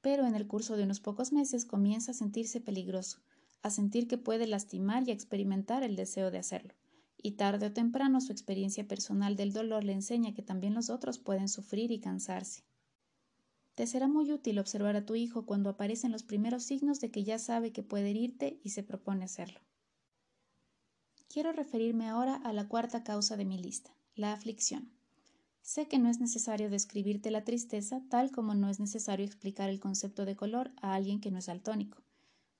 Pero 0.00 0.24
en 0.24 0.34
el 0.34 0.46
curso 0.46 0.76
de 0.78 0.84
unos 0.84 1.00
pocos 1.00 1.32
meses 1.32 1.66
comienza 1.66 2.12
a 2.12 2.14
sentirse 2.14 2.60
peligroso, 2.60 3.20
a 3.62 3.70
sentir 3.70 4.08
que 4.08 4.18
puede 4.18 4.46
lastimar 4.46 5.06
y 5.06 5.10
a 5.10 5.14
experimentar 5.14 5.82
el 5.82 5.96
deseo 5.96 6.30
de 6.30 6.38
hacerlo. 6.38 6.74
Y 7.20 7.32
tarde 7.32 7.66
o 7.66 7.72
temprano 7.72 8.20
su 8.20 8.32
experiencia 8.32 8.86
personal 8.86 9.36
del 9.36 9.52
dolor 9.52 9.84
le 9.84 9.92
enseña 9.92 10.34
que 10.34 10.42
también 10.42 10.74
los 10.74 10.90
otros 10.90 11.18
pueden 11.18 11.48
sufrir 11.48 11.90
y 11.90 12.00
cansarse. 12.00 12.62
Te 13.74 13.86
será 13.86 14.08
muy 14.08 14.32
útil 14.32 14.58
observar 14.58 14.96
a 14.96 15.06
tu 15.06 15.14
hijo 15.14 15.46
cuando 15.46 15.70
aparecen 15.70 16.12
los 16.12 16.22
primeros 16.22 16.64
signos 16.64 17.00
de 17.00 17.10
que 17.10 17.24
ya 17.24 17.38
sabe 17.38 17.72
que 17.72 17.82
puede 17.82 18.10
herirte 18.10 18.60
y 18.64 18.70
se 18.70 18.82
propone 18.82 19.24
hacerlo. 19.24 19.60
Quiero 21.28 21.52
referirme 21.52 22.08
ahora 22.08 22.36
a 22.36 22.52
la 22.52 22.68
cuarta 22.68 23.04
causa 23.04 23.36
de 23.36 23.44
mi 23.44 23.58
lista, 23.58 23.94
la 24.14 24.32
aflicción. 24.32 24.90
Sé 25.62 25.86
que 25.86 25.98
no 25.98 26.08
es 26.08 26.18
necesario 26.18 26.70
describirte 26.70 27.30
la 27.30 27.44
tristeza 27.44 28.02
tal 28.08 28.30
como 28.30 28.54
no 28.54 28.70
es 28.70 28.80
necesario 28.80 29.26
explicar 29.26 29.68
el 29.68 29.80
concepto 29.80 30.24
de 30.24 30.34
color 30.34 30.72
a 30.80 30.94
alguien 30.94 31.20
que 31.20 31.30
no 31.30 31.38
es 31.38 31.48
altónico. 31.48 32.02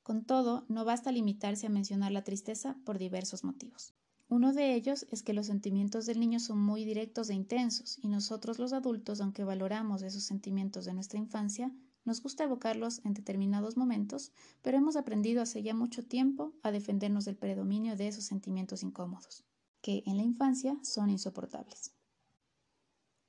Con 0.09 0.25
todo, 0.25 0.65
no 0.71 0.87
basta 0.87 1.13
limitarse 1.13 1.67
a 1.67 1.69
mencionar 1.69 2.13
la 2.13 2.25
tristeza 2.25 2.79
por 2.87 2.97
diversos 2.97 3.45
motivos. 3.45 3.93
Uno 4.31 4.55
de 4.55 4.75
ellos 4.75 5.07
es 5.11 5.23
que 5.23 5.35
los 5.35 5.49
sentimientos 5.49 6.07
del 6.07 6.19
niño 6.19 6.41
son 6.41 6.59
muy 6.59 6.87
directos 6.87 7.29
e 7.29 7.35
intensos, 7.35 7.99
y 8.03 8.09
nosotros 8.09 8.59
los 8.59 8.73
adultos, 8.73 9.21
aunque 9.21 9.45
valoramos 9.45 10.01
esos 10.01 10.23
sentimientos 10.23 10.87
de 10.87 10.95
nuestra 10.95 11.19
infancia, 11.19 11.71
nos 12.07 12.23
gusta 12.23 12.45
evocarlos 12.45 13.05
en 13.05 13.13
determinados 13.13 13.77
momentos, 13.77 14.33
pero 14.63 14.79
hemos 14.79 14.97
aprendido 14.97 15.43
hace 15.43 15.63
ya 15.63 15.75
mucho 15.75 16.03
tiempo 16.03 16.55
a 16.63 16.71
defendernos 16.71 17.27
del 17.27 17.37
predominio 17.37 17.95
de 17.95 18.09
esos 18.09 18.25
sentimientos 18.25 18.83
incómodos, 18.83 19.45
que 19.83 20.05
en 20.07 20.17
la 20.17 20.23
infancia 20.23 20.79
son 20.83 21.11
insoportables. 21.11 21.98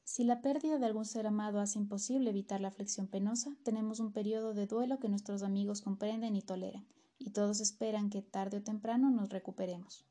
Si 0.10 0.24
la 0.24 0.42
pérdida 0.42 0.80
de 0.80 0.88
algún 0.88 1.06
ser 1.06 1.28
amado 1.28 1.60
hace 1.60 1.78
imposible 1.78 2.32
evitar 2.32 2.60
la 2.60 2.70
aflicción 2.70 3.06
penosa, 3.06 3.56
tenemos 3.62 4.00
un 4.00 4.12
periodo 4.12 4.56
de 4.56 4.66
duelo 4.66 4.98
que 4.98 5.08
nuestros 5.08 5.44
amigos 5.44 5.82
comprenden 5.84 6.36
y 6.36 6.42
toleran, 6.42 6.88
y 7.20 7.30
todos 7.30 7.60
esperan 7.60 8.10
que 8.10 8.24
tarde 8.24 8.58
o 8.58 8.64
temprano 8.64 9.12
nos 9.12 9.30
recuperemos. 9.30 10.08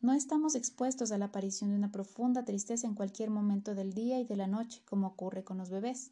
No 0.00 0.14
estamos 0.14 0.56
expuestos 0.56 1.12
a 1.12 1.18
la 1.18 1.26
aparición 1.26 1.70
de 1.70 1.76
una 1.76 1.92
profunda 1.92 2.44
tristeza 2.44 2.88
en 2.88 2.96
cualquier 2.96 3.30
momento 3.30 3.76
del 3.76 3.92
día 3.92 4.18
y 4.18 4.24
de 4.24 4.34
la 4.34 4.48
noche, 4.48 4.82
como 4.84 5.06
ocurre 5.06 5.44
con 5.44 5.58
los 5.58 5.70
bebés. 5.70 6.10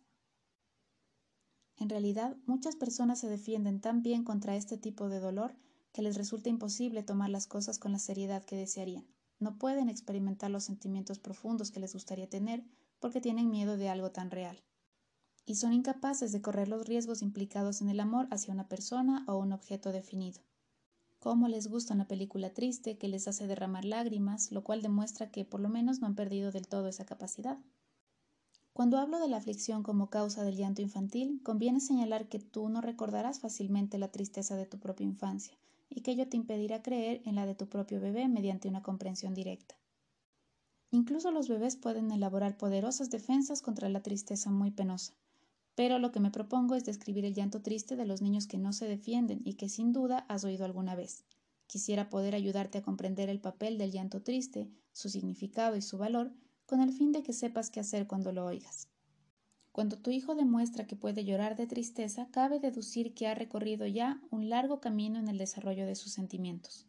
En 1.76 1.88
realidad, 1.88 2.36
muchas 2.46 2.76
personas 2.76 3.18
se 3.18 3.28
defienden 3.28 3.80
tan 3.80 4.04
bien 4.04 4.22
contra 4.22 4.54
este 4.54 4.78
tipo 4.78 5.08
de 5.08 5.18
dolor 5.18 5.56
que 5.92 6.02
les 6.02 6.16
resulta 6.16 6.50
imposible 6.50 7.02
tomar 7.02 7.30
las 7.30 7.48
cosas 7.48 7.80
con 7.80 7.90
la 7.90 7.98
seriedad 7.98 8.44
que 8.44 8.54
desearían 8.54 9.08
no 9.38 9.58
pueden 9.58 9.88
experimentar 9.88 10.50
los 10.50 10.64
sentimientos 10.64 11.18
profundos 11.18 11.70
que 11.70 11.80
les 11.80 11.92
gustaría 11.92 12.28
tener 12.28 12.64
porque 13.00 13.20
tienen 13.20 13.50
miedo 13.50 13.76
de 13.76 13.88
algo 13.88 14.10
tan 14.10 14.30
real. 14.30 14.62
Y 15.44 15.56
son 15.56 15.72
incapaces 15.72 16.32
de 16.32 16.42
correr 16.42 16.68
los 16.68 16.86
riesgos 16.86 17.22
implicados 17.22 17.80
en 17.80 17.88
el 17.88 18.00
amor 18.00 18.26
hacia 18.30 18.52
una 18.52 18.68
persona 18.68 19.24
o 19.28 19.36
un 19.36 19.52
objeto 19.52 19.92
definido. 19.92 20.42
Cómo 21.18 21.48
les 21.48 21.68
gusta 21.68 21.94
una 21.94 22.08
película 22.08 22.52
triste 22.52 22.98
que 22.98 23.08
les 23.08 23.28
hace 23.28 23.46
derramar 23.46 23.84
lágrimas, 23.84 24.50
lo 24.52 24.64
cual 24.64 24.82
demuestra 24.82 25.30
que 25.30 25.44
por 25.44 25.60
lo 25.60 25.68
menos 25.68 26.00
no 26.00 26.06
han 26.06 26.14
perdido 26.14 26.52
del 26.52 26.68
todo 26.68 26.88
esa 26.88 27.06
capacidad. 27.06 27.58
Cuando 28.72 28.98
hablo 28.98 29.18
de 29.18 29.28
la 29.28 29.38
aflicción 29.38 29.82
como 29.82 30.10
causa 30.10 30.44
del 30.44 30.56
llanto 30.56 30.82
infantil, 30.82 31.40
conviene 31.42 31.80
señalar 31.80 32.28
que 32.28 32.38
tú 32.38 32.68
no 32.68 32.80
recordarás 32.80 33.40
fácilmente 33.40 33.98
la 33.98 34.12
tristeza 34.12 34.54
de 34.54 34.66
tu 34.66 34.78
propia 34.78 35.06
infancia, 35.06 35.56
y 35.88 36.00
que 36.00 36.12
ello 36.12 36.28
te 36.28 36.36
impedirá 36.36 36.82
creer 36.82 37.22
en 37.24 37.34
la 37.34 37.46
de 37.46 37.54
tu 37.54 37.68
propio 37.68 38.00
bebé 38.00 38.28
mediante 38.28 38.68
una 38.68 38.82
comprensión 38.82 39.34
directa. 39.34 39.76
Incluso 40.90 41.30
los 41.30 41.48
bebés 41.48 41.76
pueden 41.76 42.10
elaborar 42.10 42.56
poderosas 42.56 43.10
defensas 43.10 43.62
contra 43.62 43.88
la 43.88 44.02
tristeza 44.02 44.50
muy 44.50 44.70
penosa, 44.70 45.14
pero 45.74 45.98
lo 45.98 46.10
que 46.12 46.20
me 46.20 46.30
propongo 46.30 46.74
es 46.74 46.84
describir 46.84 47.24
el 47.24 47.34
llanto 47.34 47.60
triste 47.60 47.96
de 47.96 48.06
los 48.06 48.22
niños 48.22 48.46
que 48.46 48.58
no 48.58 48.72
se 48.72 48.88
defienden 48.88 49.42
y 49.44 49.54
que 49.54 49.68
sin 49.68 49.92
duda 49.92 50.24
has 50.28 50.44
oído 50.44 50.64
alguna 50.64 50.94
vez. 50.94 51.24
Quisiera 51.66 52.08
poder 52.08 52.34
ayudarte 52.34 52.78
a 52.78 52.82
comprender 52.82 53.28
el 53.28 53.40
papel 53.40 53.76
del 53.76 53.92
llanto 53.92 54.22
triste, 54.22 54.70
su 54.92 55.08
significado 55.08 55.76
y 55.76 55.82
su 55.82 55.98
valor, 55.98 56.32
con 56.64 56.80
el 56.80 56.92
fin 56.92 57.12
de 57.12 57.22
que 57.22 57.32
sepas 57.32 57.70
qué 57.70 57.80
hacer 57.80 58.06
cuando 58.06 58.32
lo 58.32 58.46
oigas. 58.46 58.88
Cuando 59.76 59.98
tu 59.98 60.10
hijo 60.10 60.34
demuestra 60.34 60.86
que 60.86 60.96
puede 60.96 61.22
llorar 61.26 61.54
de 61.54 61.66
tristeza, 61.66 62.28
cabe 62.30 62.60
deducir 62.60 63.12
que 63.12 63.26
ha 63.26 63.34
recorrido 63.34 63.86
ya 63.86 64.22
un 64.30 64.48
largo 64.48 64.80
camino 64.80 65.18
en 65.18 65.28
el 65.28 65.36
desarrollo 65.36 65.84
de 65.84 65.94
sus 65.94 66.12
sentimientos. 66.12 66.86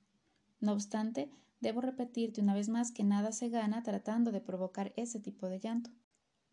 No 0.61 0.71
obstante, 0.71 1.29
debo 1.59 1.81
repetirte 1.81 2.39
una 2.39 2.53
vez 2.53 2.69
más 2.69 2.93
que 2.93 3.03
nada 3.03 3.33
se 3.33 3.49
gana 3.49 3.83
tratando 3.83 4.31
de 4.31 4.39
provocar 4.39 4.93
ese 4.95 5.19
tipo 5.19 5.49
de 5.49 5.59
llanto. 5.59 5.89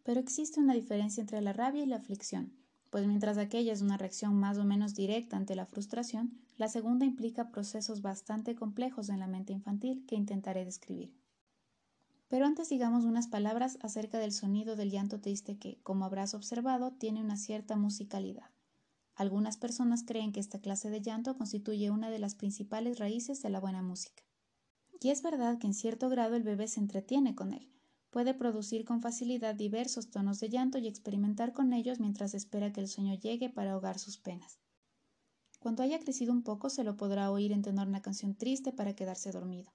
Pero 0.02 0.18
existe 0.18 0.58
una 0.58 0.74
diferencia 0.74 1.20
entre 1.20 1.40
la 1.40 1.52
rabia 1.52 1.84
y 1.84 1.86
la 1.86 1.98
aflicción, 1.98 2.52
pues 2.90 3.06
mientras 3.06 3.38
aquella 3.38 3.72
es 3.72 3.80
una 3.80 3.96
reacción 3.96 4.34
más 4.34 4.58
o 4.58 4.64
menos 4.64 4.96
directa 4.96 5.36
ante 5.36 5.54
la 5.54 5.66
frustración, 5.66 6.40
la 6.56 6.66
segunda 6.66 7.06
implica 7.06 7.52
procesos 7.52 8.02
bastante 8.02 8.56
complejos 8.56 9.08
en 9.08 9.20
la 9.20 9.28
mente 9.28 9.52
infantil 9.52 10.04
que 10.04 10.16
intentaré 10.16 10.64
describir. 10.64 11.14
Pero 12.34 12.46
antes 12.46 12.68
digamos 12.68 13.04
unas 13.04 13.28
palabras 13.28 13.78
acerca 13.80 14.18
del 14.18 14.32
sonido 14.32 14.74
del 14.74 14.90
llanto 14.90 15.20
triste 15.20 15.56
que, 15.56 15.78
como 15.84 16.04
habrás 16.04 16.34
observado, 16.34 16.90
tiene 16.90 17.20
una 17.20 17.36
cierta 17.36 17.76
musicalidad. 17.76 18.50
Algunas 19.14 19.56
personas 19.56 20.02
creen 20.02 20.32
que 20.32 20.40
esta 20.40 20.58
clase 20.58 20.90
de 20.90 21.00
llanto 21.00 21.36
constituye 21.36 21.92
una 21.92 22.10
de 22.10 22.18
las 22.18 22.34
principales 22.34 22.98
raíces 22.98 23.40
de 23.40 23.50
la 23.50 23.60
buena 23.60 23.82
música. 23.82 24.24
Y 25.00 25.10
es 25.10 25.22
verdad 25.22 25.58
que 25.58 25.68
en 25.68 25.74
cierto 25.74 26.08
grado 26.08 26.34
el 26.34 26.42
bebé 26.42 26.66
se 26.66 26.80
entretiene 26.80 27.36
con 27.36 27.52
él. 27.52 27.70
Puede 28.10 28.34
producir 28.34 28.84
con 28.84 29.00
facilidad 29.00 29.54
diversos 29.54 30.10
tonos 30.10 30.40
de 30.40 30.48
llanto 30.48 30.78
y 30.78 30.88
experimentar 30.88 31.52
con 31.52 31.72
ellos 31.72 32.00
mientras 32.00 32.34
espera 32.34 32.72
que 32.72 32.80
el 32.80 32.88
sueño 32.88 33.14
llegue 33.14 33.48
para 33.48 33.74
ahogar 33.74 34.00
sus 34.00 34.18
penas. 34.18 34.58
Cuando 35.60 35.84
haya 35.84 36.00
crecido 36.00 36.32
un 36.32 36.42
poco 36.42 36.68
se 36.68 36.82
lo 36.82 36.96
podrá 36.96 37.30
oír 37.30 37.52
entonar 37.52 37.86
una 37.86 38.02
canción 38.02 38.34
triste 38.34 38.72
para 38.72 38.96
quedarse 38.96 39.30
dormido. 39.30 39.72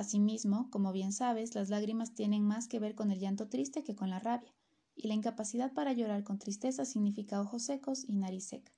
Asimismo, 0.00 0.70
como 0.70 0.92
bien 0.92 1.12
sabes, 1.12 1.54
las 1.54 1.68
lágrimas 1.68 2.14
tienen 2.14 2.42
más 2.42 2.68
que 2.68 2.78
ver 2.78 2.94
con 2.94 3.10
el 3.10 3.20
llanto 3.20 3.48
triste 3.48 3.84
que 3.84 3.94
con 3.94 4.08
la 4.08 4.18
rabia, 4.18 4.50
y 4.96 5.08
la 5.08 5.12
incapacidad 5.12 5.74
para 5.74 5.92
llorar 5.92 6.24
con 6.24 6.38
tristeza 6.38 6.86
significa 6.86 7.38
ojos 7.38 7.64
secos 7.64 8.04
y 8.08 8.16
nariz 8.16 8.46
seca, 8.46 8.72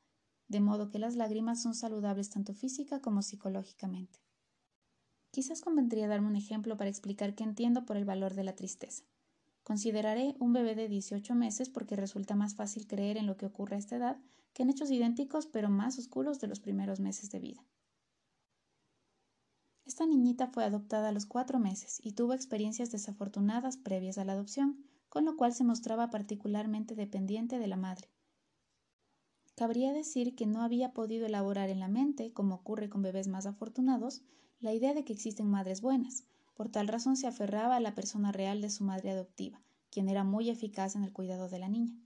de 0.49 0.59
modo 0.59 0.91
que 0.91 0.99
las 0.99 1.15
lágrimas 1.15 1.63
son 1.63 1.77
saludables 1.77 2.29
tanto 2.29 2.55
física 2.55 3.01
como 3.01 3.23
psicológicamente. 3.23 4.19
Quizás 5.31 5.61
convendría 5.61 6.09
darme 6.09 6.27
un 6.27 6.35
ejemplo 6.35 6.77
para 6.77 6.91
explicar 6.91 7.37
qué 7.37 7.45
entiendo 7.45 7.87
por 7.87 7.97
el 7.97 8.05
valor 8.05 8.35
de 8.35 8.43
la 8.43 8.57
tristeza. 8.57 9.05
Consideraré 9.63 10.35
un 10.41 10.53
bebé 10.53 10.75
de 10.75 10.89
18 10.89 11.37
meses 11.37 11.69
porque 11.69 11.95
resulta 11.95 12.35
más 12.35 12.57
fácil 12.57 12.89
creer 12.89 13.17
en 13.17 13.29
lo 13.29 13.37
que 13.37 13.47
ocurre 13.47 13.77
a 13.77 13.79
esta 13.79 13.95
edad 13.95 14.17
que 14.55 14.65
en 14.65 14.71
hechos 14.71 14.91
idénticos 14.91 15.47
pero 15.47 15.71
más 15.71 16.01
oscuros 16.01 16.41
de 16.41 16.49
los 16.49 16.59
primeros 16.59 16.99
meses 16.99 17.31
de 17.31 17.39
vida. 17.39 17.65
Esta 19.85 20.07
niñita 20.07 20.47
fue 20.47 20.65
adoptada 20.65 21.09
a 21.09 21.13
los 21.13 21.27
cuatro 21.27 21.59
meses 21.59 22.01
y 22.03 22.13
tuvo 22.13 22.35
experiencias 22.35 22.91
desafortunadas 22.91 23.77
previas 23.77 24.17
a 24.19 24.25
la 24.25 24.33
adopción, 24.33 24.85
con 25.09 25.25
lo 25.25 25.37
cual 25.37 25.53
se 25.53 25.65
mostraba 25.65 26.11
particularmente 26.11 26.95
dependiente 26.95 27.59
de 27.59 27.67
la 27.67 27.77
madre. 27.77 28.09
Cabría 29.55 29.93
decir 29.93 30.35
que 30.35 30.47
no 30.47 30.63
había 30.63 30.93
podido 30.93 31.27
elaborar 31.27 31.69
en 31.69 31.81
la 31.81 31.89
mente, 31.89 32.33
como 32.33 32.55
ocurre 32.55 32.89
con 32.89 33.03
bebés 33.03 33.29
más 33.29 33.45
afortunados, 33.45 34.23
la 34.61 34.73
idea 34.73 34.95
de 34.95 35.05
que 35.05 35.13
existen 35.13 35.51
madres 35.51 35.83
buenas. 35.83 36.25
Por 36.55 36.71
tal 36.71 36.89
razón 36.89 37.17
se 37.17 37.27
aferraba 37.27 37.77
a 37.77 37.81
la 37.81 37.95
persona 37.95 38.33
real 38.33 38.61
de 38.61 38.71
su 38.71 38.85
madre 38.85 39.11
adoptiva, 39.11 39.61
quien 39.91 40.09
era 40.09 40.25
muy 40.25 40.49
eficaz 40.49 40.97
en 40.97 41.03
el 41.03 41.13
cuidado 41.13 41.49
de 41.49 41.59
la 41.59 41.69
niña. 41.69 41.99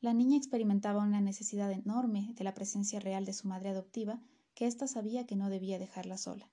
La 0.00 0.14
niña 0.14 0.36
experimentaba 0.36 1.02
una 1.02 1.20
necesidad 1.20 1.72
enorme 1.72 2.32
de 2.34 2.44
la 2.44 2.54
presencia 2.54 3.00
real 3.00 3.24
de 3.24 3.32
su 3.32 3.48
madre 3.48 3.70
adoptiva, 3.70 4.20
que 4.54 4.66
ésta 4.66 4.86
sabía 4.86 5.26
que 5.26 5.36
no 5.36 5.50
debía 5.50 5.78
dejarla 5.78 6.18
sola. 6.18 6.48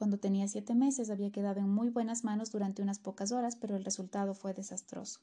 Cuando 0.00 0.16
tenía 0.16 0.48
siete 0.48 0.74
meses 0.74 1.10
había 1.10 1.30
quedado 1.30 1.60
en 1.60 1.68
muy 1.68 1.90
buenas 1.90 2.24
manos 2.24 2.50
durante 2.50 2.80
unas 2.80 2.98
pocas 2.98 3.32
horas, 3.32 3.56
pero 3.56 3.76
el 3.76 3.84
resultado 3.84 4.32
fue 4.32 4.54
desastroso. 4.54 5.20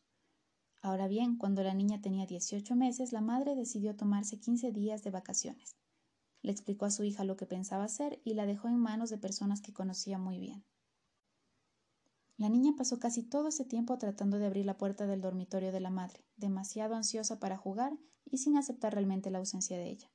Ahora 0.83 1.07
bien, 1.07 1.35
cuando 1.35 1.63
la 1.63 1.73
niña 1.73 1.99
tenía 1.99 2.27
18 2.27 2.75
meses, 2.75 3.11
la 3.11 3.21
madre 3.21 3.55
decidió 3.55 3.95
tomarse 3.95 4.39
15 4.39 4.71
días 4.71 5.03
de 5.03 5.09
vacaciones. 5.09 5.75
Le 6.43 6.51
explicó 6.51 6.85
a 6.85 6.91
su 6.91 7.03
hija 7.03 7.23
lo 7.23 7.37
que 7.37 7.47
pensaba 7.47 7.85
hacer 7.85 8.21
y 8.23 8.35
la 8.35 8.45
dejó 8.45 8.67
en 8.67 8.77
manos 8.77 9.09
de 9.09 9.17
personas 9.17 9.61
que 9.61 9.73
conocía 9.73 10.19
muy 10.19 10.37
bien. 10.37 10.63
La 12.37 12.47
niña 12.47 12.73
pasó 12.77 12.99
casi 12.99 13.23
todo 13.23 13.47
ese 13.47 13.65
tiempo 13.65 13.97
tratando 13.97 14.37
de 14.37 14.45
abrir 14.45 14.67
la 14.67 14.77
puerta 14.77 15.07
del 15.07 15.21
dormitorio 15.21 15.71
de 15.71 15.79
la 15.79 15.89
madre, 15.89 16.23
demasiado 16.35 16.93
ansiosa 16.93 17.39
para 17.39 17.57
jugar 17.57 17.97
y 18.25 18.37
sin 18.37 18.55
aceptar 18.55 18.93
realmente 18.93 19.31
la 19.31 19.39
ausencia 19.39 19.75
de 19.75 19.89
ella. 19.89 20.11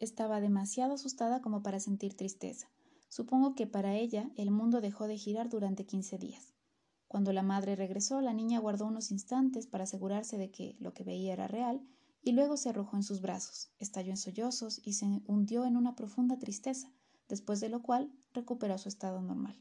Estaba 0.00 0.40
demasiado 0.40 0.94
asustada 0.94 1.40
como 1.40 1.62
para 1.62 1.78
sentir 1.78 2.16
tristeza. 2.16 2.68
Supongo 3.10 3.56
que 3.56 3.66
para 3.66 3.96
ella 3.96 4.30
el 4.36 4.52
mundo 4.52 4.80
dejó 4.80 5.08
de 5.08 5.18
girar 5.18 5.48
durante 5.48 5.84
quince 5.84 6.16
días. 6.16 6.54
Cuando 7.08 7.32
la 7.32 7.42
madre 7.42 7.74
regresó, 7.74 8.20
la 8.20 8.32
niña 8.32 8.60
guardó 8.60 8.86
unos 8.86 9.10
instantes 9.10 9.66
para 9.66 9.82
asegurarse 9.82 10.38
de 10.38 10.52
que 10.52 10.76
lo 10.78 10.94
que 10.94 11.02
veía 11.02 11.32
era 11.32 11.48
real, 11.48 11.82
y 12.22 12.32
luego 12.32 12.56
se 12.56 12.68
arrojó 12.68 12.96
en 12.96 13.02
sus 13.02 13.20
brazos, 13.20 13.72
estalló 13.80 14.10
en 14.10 14.16
sollozos 14.16 14.80
y 14.84 14.92
se 14.92 15.06
hundió 15.26 15.64
en 15.64 15.76
una 15.76 15.96
profunda 15.96 16.38
tristeza, 16.38 16.92
después 17.28 17.58
de 17.58 17.68
lo 17.68 17.82
cual 17.82 18.12
recuperó 18.32 18.78
su 18.78 18.88
estado 18.88 19.20
normal. 19.20 19.60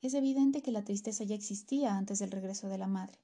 Es 0.00 0.14
evidente 0.14 0.62
que 0.62 0.70
la 0.70 0.84
tristeza 0.84 1.24
ya 1.24 1.34
existía 1.34 1.96
antes 1.96 2.20
del 2.20 2.30
regreso 2.30 2.68
de 2.68 2.78
la 2.78 2.86
madre, 2.86 3.18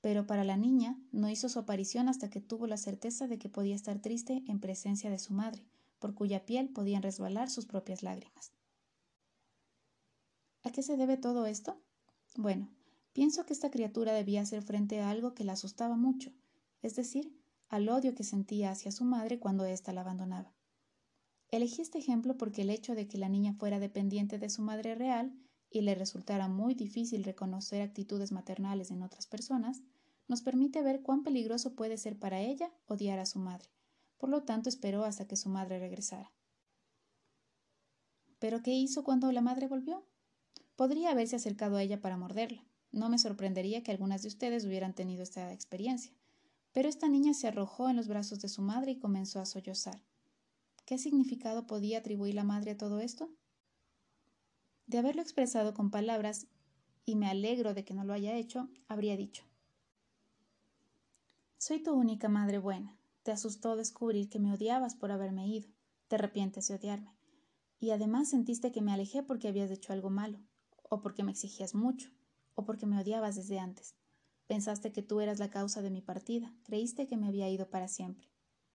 pero 0.00 0.26
para 0.26 0.44
la 0.44 0.56
niña 0.56 0.98
no 1.12 1.28
hizo 1.28 1.50
su 1.50 1.58
aparición 1.58 2.08
hasta 2.08 2.30
que 2.30 2.40
tuvo 2.40 2.66
la 2.66 2.78
certeza 2.78 3.26
de 3.26 3.38
que 3.38 3.50
podía 3.50 3.74
estar 3.74 4.00
triste 4.00 4.42
en 4.46 4.58
presencia 4.58 5.10
de 5.10 5.18
su 5.18 5.34
madre, 5.34 5.66
por 6.00 6.14
cuya 6.14 6.44
piel 6.44 6.70
podían 6.70 7.02
resbalar 7.02 7.48
sus 7.48 7.66
propias 7.66 8.02
lágrimas. 8.02 8.52
¿A 10.62 10.72
qué 10.72 10.82
se 10.82 10.96
debe 10.96 11.16
todo 11.16 11.46
esto? 11.46 11.80
Bueno, 12.36 12.68
pienso 13.12 13.46
que 13.46 13.52
esta 13.52 13.70
criatura 13.70 14.12
debía 14.12 14.42
hacer 14.42 14.62
frente 14.62 15.00
a 15.00 15.10
algo 15.10 15.34
que 15.34 15.44
la 15.44 15.52
asustaba 15.52 15.96
mucho, 15.96 16.32
es 16.82 16.96
decir, 16.96 17.40
al 17.68 17.88
odio 17.88 18.14
que 18.14 18.24
sentía 18.24 18.72
hacia 18.72 18.90
su 18.90 19.04
madre 19.04 19.38
cuando 19.38 19.64
ésta 19.64 19.92
la 19.92 20.00
abandonaba. 20.00 20.52
Elegí 21.50 21.82
este 21.82 21.98
ejemplo 21.98 22.36
porque 22.36 22.62
el 22.62 22.70
hecho 22.70 22.94
de 22.94 23.06
que 23.08 23.18
la 23.18 23.28
niña 23.28 23.54
fuera 23.54 23.78
dependiente 23.78 24.38
de 24.38 24.50
su 24.50 24.62
madre 24.62 24.94
real 24.94 25.32
y 25.70 25.82
le 25.82 25.94
resultara 25.94 26.48
muy 26.48 26.74
difícil 26.74 27.24
reconocer 27.24 27.82
actitudes 27.82 28.32
maternales 28.32 28.90
en 28.90 29.02
otras 29.02 29.26
personas, 29.26 29.82
nos 30.28 30.42
permite 30.42 30.82
ver 30.82 31.02
cuán 31.02 31.22
peligroso 31.22 31.74
puede 31.74 31.96
ser 31.96 32.18
para 32.18 32.40
ella 32.40 32.72
odiar 32.86 33.18
a 33.18 33.26
su 33.26 33.38
madre. 33.38 33.68
Por 34.20 34.28
lo 34.28 34.42
tanto, 34.42 34.68
esperó 34.68 35.04
hasta 35.04 35.26
que 35.26 35.34
su 35.34 35.48
madre 35.48 35.78
regresara. 35.78 36.30
¿Pero 38.38 38.62
qué 38.62 38.72
hizo 38.72 39.02
cuando 39.02 39.32
la 39.32 39.40
madre 39.40 39.66
volvió? 39.66 40.06
Podría 40.76 41.10
haberse 41.10 41.36
acercado 41.36 41.76
a 41.76 41.82
ella 41.82 42.02
para 42.02 42.18
morderla. 42.18 42.62
No 42.92 43.08
me 43.08 43.18
sorprendería 43.18 43.82
que 43.82 43.92
algunas 43.92 44.20
de 44.20 44.28
ustedes 44.28 44.66
hubieran 44.66 44.94
tenido 44.94 45.22
esta 45.22 45.54
experiencia. 45.54 46.12
Pero 46.72 46.88
esta 46.88 47.08
niña 47.08 47.32
se 47.32 47.48
arrojó 47.48 47.88
en 47.88 47.96
los 47.96 48.08
brazos 48.08 48.40
de 48.40 48.48
su 48.48 48.60
madre 48.60 48.92
y 48.92 48.98
comenzó 48.98 49.40
a 49.40 49.46
sollozar. 49.46 50.02
¿Qué 50.84 50.98
significado 50.98 51.66
podía 51.66 51.98
atribuir 51.98 52.34
la 52.34 52.44
madre 52.44 52.72
a 52.72 52.76
todo 52.76 53.00
esto? 53.00 53.30
De 54.86 54.98
haberlo 54.98 55.22
expresado 55.22 55.72
con 55.72 55.90
palabras, 55.90 56.46
y 57.06 57.16
me 57.16 57.28
alegro 57.28 57.72
de 57.72 57.86
que 57.86 57.94
no 57.94 58.04
lo 58.04 58.12
haya 58.12 58.34
hecho, 58.34 58.68
habría 58.86 59.16
dicho 59.16 59.44
Soy 61.56 61.82
tu 61.82 61.92
única 61.94 62.28
madre 62.28 62.58
buena. 62.58 62.99
Te 63.22 63.32
asustó 63.32 63.76
descubrir 63.76 64.30
que 64.30 64.38
me 64.38 64.52
odiabas 64.52 64.94
por 64.94 65.12
haberme 65.12 65.46
ido. 65.46 65.68
Te 66.08 66.16
arrepientes 66.16 66.68
de 66.68 66.76
odiarme. 66.76 67.14
Y 67.78 67.90
además 67.90 68.30
sentiste 68.30 68.72
que 68.72 68.82
me 68.82 68.92
alejé 68.92 69.22
porque 69.22 69.48
habías 69.48 69.70
hecho 69.70 69.92
algo 69.92 70.10
malo, 70.10 70.38
o 70.88 71.00
porque 71.02 71.22
me 71.22 71.32
exigías 71.32 71.74
mucho, 71.74 72.10
o 72.54 72.64
porque 72.64 72.86
me 72.86 73.00
odiabas 73.00 73.36
desde 73.36 73.58
antes. 73.58 73.94
Pensaste 74.46 74.92
que 74.92 75.02
tú 75.02 75.20
eras 75.20 75.38
la 75.38 75.50
causa 75.50 75.80
de 75.80 75.90
mi 75.90 76.02
partida, 76.02 76.54
creíste 76.64 77.06
que 77.06 77.16
me 77.16 77.28
había 77.28 77.48
ido 77.48 77.70
para 77.70 77.88
siempre. 77.88 78.28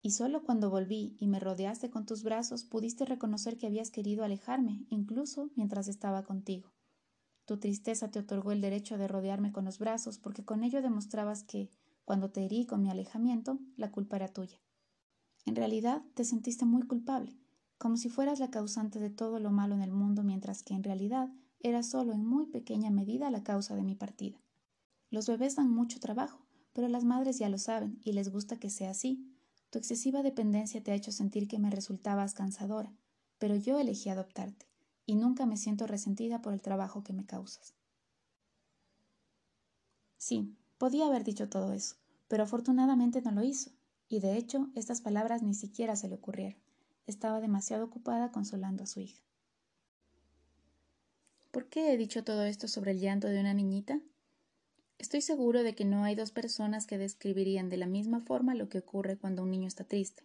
Y 0.02 0.10
solo 0.10 0.42
cuando 0.42 0.68
volví 0.68 1.16
y 1.20 1.28
me 1.28 1.38
rodeaste 1.40 1.88
con 1.88 2.06
tus 2.06 2.24
brazos 2.24 2.64
pudiste 2.64 3.04
reconocer 3.04 3.56
que 3.56 3.68
habías 3.68 3.90
querido 3.90 4.24
alejarme, 4.24 4.84
incluso 4.90 5.50
mientras 5.54 5.86
estaba 5.86 6.24
contigo. 6.24 6.72
Tu 7.44 7.58
tristeza 7.58 8.10
te 8.10 8.18
otorgó 8.18 8.52
el 8.52 8.60
derecho 8.60 8.98
de 8.98 9.08
rodearme 9.08 9.52
con 9.52 9.64
los 9.64 9.78
brazos 9.78 10.18
porque 10.18 10.44
con 10.44 10.64
ello 10.64 10.82
demostrabas 10.82 11.44
que, 11.44 11.70
cuando 12.04 12.30
te 12.30 12.44
herí 12.44 12.66
con 12.66 12.82
mi 12.82 12.90
alejamiento, 12.90 13.58
la 13.76 13.90
culpa 13.90 14.16
era 14.16 14.28
tuya. 14.28 14.58
En 15.44 15.56
realidad 15.56 16.02
te 16.14 16.24
sentiste 16.24 16.64
muy 16.64 16.82
culpable, 16.82 17.36
como 17.78 17.96
si 17.96 18.08
fueras 18.08 18.38
la 18.38 18.50
causante 18.50 19.00
de 19.00 19.10
todo 19.10 19.40
lo 19.40 19.50
malo 19.50 19.74
en 19.74 19.82
el 19.82 19.90
mundo, 19.90 20.22
mientras 20.22 20.62
que 20.62 20.74
en 20.74 20.84
realidad 20.84 21.30
eras 21.60 21.88
solo 21.88 22.12
en 22.12 22.24
muy 22.24 22.46
pequeña 22.46 22.90
medida 22.90 23.30
la 23.30 23.42
causa 23.42 23.74
de 23.74 23.82
mi 23.82 23.94
partida. 23.94 24.40
Los 25.10 25.26
bebés 25.26 25.56
dan 25.56 25.70
mucho 25.70 26.00
trabajo, 26.00 26.46
pero 26.72 26.88
las 26.88 27.04
madres 27.04 27.38
ya 27.38 27.48
lo 27.48 27.58
saben 27.58 28.00
y 28.02 28.12
les 28.12 28.30
gusta 28.30 28.58
que 28.58 28.70
sea 28.70 28.90
así, 28.90 29.28
tu 29.70 29.78
excesiva 29.78 30.22
dependencia 30.22 30.82
te 30.82 30.92
ha 30.92 30.94
hecho 30.94 31.12
sentir 31.12 31.48
que 31.48 31.58
me 31.58 31.70
resultabas 31.70 32.34
cansadora, 32.34 32.94
pero 33.38 33.56
yo 33.56 33.78
elegí 33.78 34.10
adoptarte, 34.10 34.66
y 35.06 35.16
nunca 35.16 35.46
me 35.46 35.56
siento 35.56 35.86
resentida 35.86 36.40
por 36.40 36.52
el 36.52 36.62
trabajo 36.62 37.02
que 37.02 37.12
me 37.12 37.26
causas. 37.26 37.74
Sí, 40.18 40.54
podía 40.82 41.06
haber 41.06 41.22
dicho 41.22 41.48
todo 41.48 41.72
eso, 41.72 41.94
pero 42.26 42.42
afortunadamente 42.42 43.22
no 43.22 43.30
lo 43.30 43.44
hizo, 43.44 43.70
y 44.08 44.18
de 44.18 44.36
hecho 44.36 44.68
estas 44.74 45.00
palabras 45.00 45.40
ni 45.40 45.54
siquiera 45.54 45.94
se 45.94 46.08
le 46.08 46.16
ocurrieron. 46.16 46.60
Estaba 47.06 47.40
demasiado 47.40 47.84
ocupada 47.84 48.32
consolando 48.32 48.82
a 48.82 48.86
su 48.86 48.98
hija. 48.98 49.22
¿Por 51.52 51.68
qué 51.68 51.92
he 51.92 51.96
dicho 51.96 52.24
todo 52.24 52.42
esto 52.42 52.66
sobre 52.66 52.90
el 52.90 52.98
llanto 52.98 53.28
de 53.28 53.38
una 53.38 53.54
niñita? 53.54 54.00
Estoy 54.98 55.20
seguro 55.20 55.62
de 55.62 55.76
que 55.76 55.84
no 55.84 56.02
hay 56.02 56.16
dos 56.16 56.32
personas 56.32 56.88
que 56.88 56.98
describirían 56.98 57.68
de 57.68 57.76
la 57.76 57.86
misma 57.86 58.18
forma 58.18 58.56
lo 58.56 58.68
que 58.68 58.78
ocurre 58.78 59.16
cuando 59.16 59.44
un 59.44 59.52
niño 59.52 59.68
está 59.68 59.84
triste, 59.84 60.24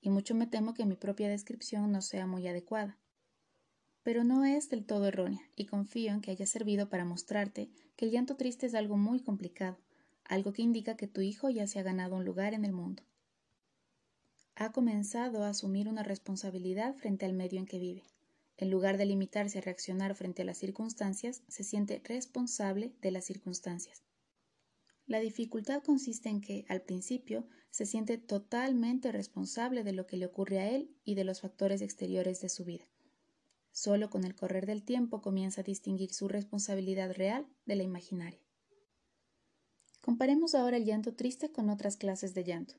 y 0.00 0.08
mucho 0.08 0.34
me 0.34 0.46
temo 0.46 0.72
que 0.72 0.86
mi 0.86 0.96
propia 0.96 1.28
descripción 1.28 1.92
no 1.92 2.00
sea 2.00 2.26
muy 2.26 2.48
adecuada. 2.48 2.96
Pero 4.04 4.24
no 4.24 4.46
es 4.46 4.70
del 4.70 4.86
todo 4.86 5.08
errónea, 5.08 5.42
y 5.54 5.66
confío 5.66 6.12
en 6.12 6.22
que 6.22 6.30
haya 6.30 6.46
servido 6.46 6.88
para 6.88 7.04
mostrarte 7.04 7.68
que 7.94 8.06
el 8.06 8.10
llanto 8.10 8.36
triste 8.36 8.64
es 8.64 8.74
algo 8.74 8.96
muy 8.96 9.20
complicado, 9.20 9.76
algo 10.28 10.52
que 10.52 10.62
indica 10.62 10.96
que 10.96 11.08
tu 11.08 11.20
hijo 11.20 11.50
ya 11.50 11.66
se 11.66 11.78
ha 11.78 11.82
ganado 11.82 12.16
un 12.16 12.24
lugar 12.24 12.54
en 12.54 12.64
el 12.64 12.72
mundo. 12.72 13.02
Ha 14.54 14.72
comenzado 14.72 15.42
a 15.42 15.48
asumir 15.48 15.88
una 15.88 16.02
responsabilidad 16.02 16.94
frente 16.94 17.26
al 17.26 17.32
medio 17.32 17.58
en 17.58 17.66
que 17.66 17.78
vive. 17.78 18.04
En 18.58 18.70
lugar 18.70 18.98
de 18.98 19.06
limitarse 19.06 19.58
a 19.58 19.62
reaccionar 19.62 20.14
frente 20.14 20.42
a 20.42 20.44
las 20.44 20.58
circunstancias, 20.58 21.42
se 21.48 21.64
siente 21.64 22.02
responsable 22.04 22.92
de 23.00 23.10
las 23.10 23.24
circunstancias. 23.24 24.02
La 25.06 25.20
dificultad 25.20 25.82
consiste 25.82 26.28
en 26.28 26.40
que, 26.40 26.66
al 26.68 26.82
principio, 26.82 27.46
se 27.70 27.86
siente 27.86 28.18
totalmente 28.18 29.12
responsable 29.12 29.84
de 29.84 29.92
lo 29.92 30.06
que 30.06 30.16
le 30.16 30.26
ocurre 30.26 30.58
a 30.58 30.68
él 30.70 30.90
y 31.04 31.14
de 31.14 31.24
los 31.24 31.40
factores 31.40 31.80
exteriores 31.80 32.40
de 32.40 32.48
su 32.48 32.64
vida. 32.64 32.84
Solo 33.70 34.10
con 34.10 34.24
el 34.24 34.34
correr 34.34 34.66
del 34.66 34.82
tiempo 34.82 35.22
comienza 35.22 35.60
a 35.60 35.64
distinguir 35.64 36.12
su 36.12 36.28
responsabilidad 36.28 37.12
real 37.12 37.46
de 37.64 37.76
la 37.76 37.84
imaginaria. 37.84 38.47
Comparemos 40.08 40.54
ahora 40.54 40.78
el 40.78 40.86
llanto 40.86 41.14
triste 41.14 41.52
con 41.52 41.68
otras 41.68 41.98
clases 41.98 42.32
de 42.32 42.42
llanto. 42.42 42.76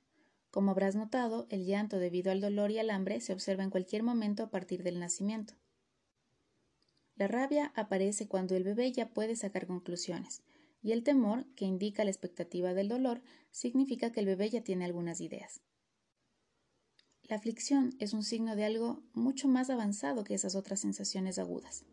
Como 0.50 0.72
habrás 0.72 0.96
notado, 0.96 1.46
el 1.52 1.63
llanto 1.63 2.00
debido 2.00 2.32
al 2.32 2.42
dolor 2.42 2.72
y 2.72 2.80
al 2.80 2.89
hambre 2.89 3.22
se 3.22 3.34
observa 3.34 3.63
en 3.63 3.70
cualquier 3.70 4.02
momento 4.02 4.42
a 4.42 4.50
partir 4.50 4.82
del 4.82 5.00
nacimiento. 5.00 5.54
La 7.15 7.28
rabia 7.28 7.72
aparece 7.76 8.28
cuando 8.28 8.56
el 8.56 8.63
bebé 8.63 8.92
ya 8.92 9.13
puede 9.13 9.36
sacar 9.36 9.68
conclusiones, 9.68 10.42
y 10.82 10.92
el 10.92 11.04
temor, 11.04 11.46
que 11.54 11.65
indica 11.65 12.04
la 12.04 12.10
expectativa 12.10 12.74
del 12.74 12.89
dolor, 12.89 13.22
significa 13.52 14.12
que 14.12 14.22
el 14.22 14.26
bebé 14.26 14.50
ya 14.50 14.63
tiene 14.63 14.86
algunas 14.86 15.22
ideas. 15.22 15.62
La 17.22 17.36
aflicción 17.36 17.92
es 18.00 18.13
un 18.13 18.24
signo 18.24 18.56
de 18.56 18.65
algo 18.65 19.04
mucho 19.13 19.48
más 19.48 19.70
avanzado 19.70 20.24
que 20.24 20.34
esas 20.34 20.56
otras 20.56 20.80
sensaciones 20.80 21.38
agudas. 21.38 21.86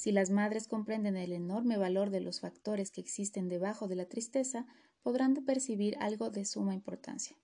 Si 0.00 0.12
las 0.12 0.30
madres 0.30 0.66
comprenden 0.66 1.18
el 1.18 1.30
enorme 1.30 1.76
valor 1.76 2.08
de 2.08 2.22
los 2.22 2.40
factores 2.40 2.90
que 2.90 3.02
existen 3.02 3.50
debajo 3.50 3.86
de 3.86 3.96
la 3.96 4.06
tristeza, 4.06 4.66
podrán 5.02 5.34
percibir 5.44 5.94
algo 6.00 6.30
de 6.30 6.46
suma 6.46 6.72
importancia. 6.72 7.36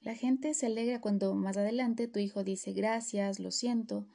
La 0.00 0.14
gente 0.14 0.54
se 0.54 0.66
alegra 0.66 1.00
cuando 1.00 1.34
más 1.34 1.56
adelante 1.56 2.06
tu 2.06 2.20
hijo 2.20 2.44
dice 2.44 2.72
gracias, 2.72 3.40
lo 3.40 3.50
siento, 3.50 4.06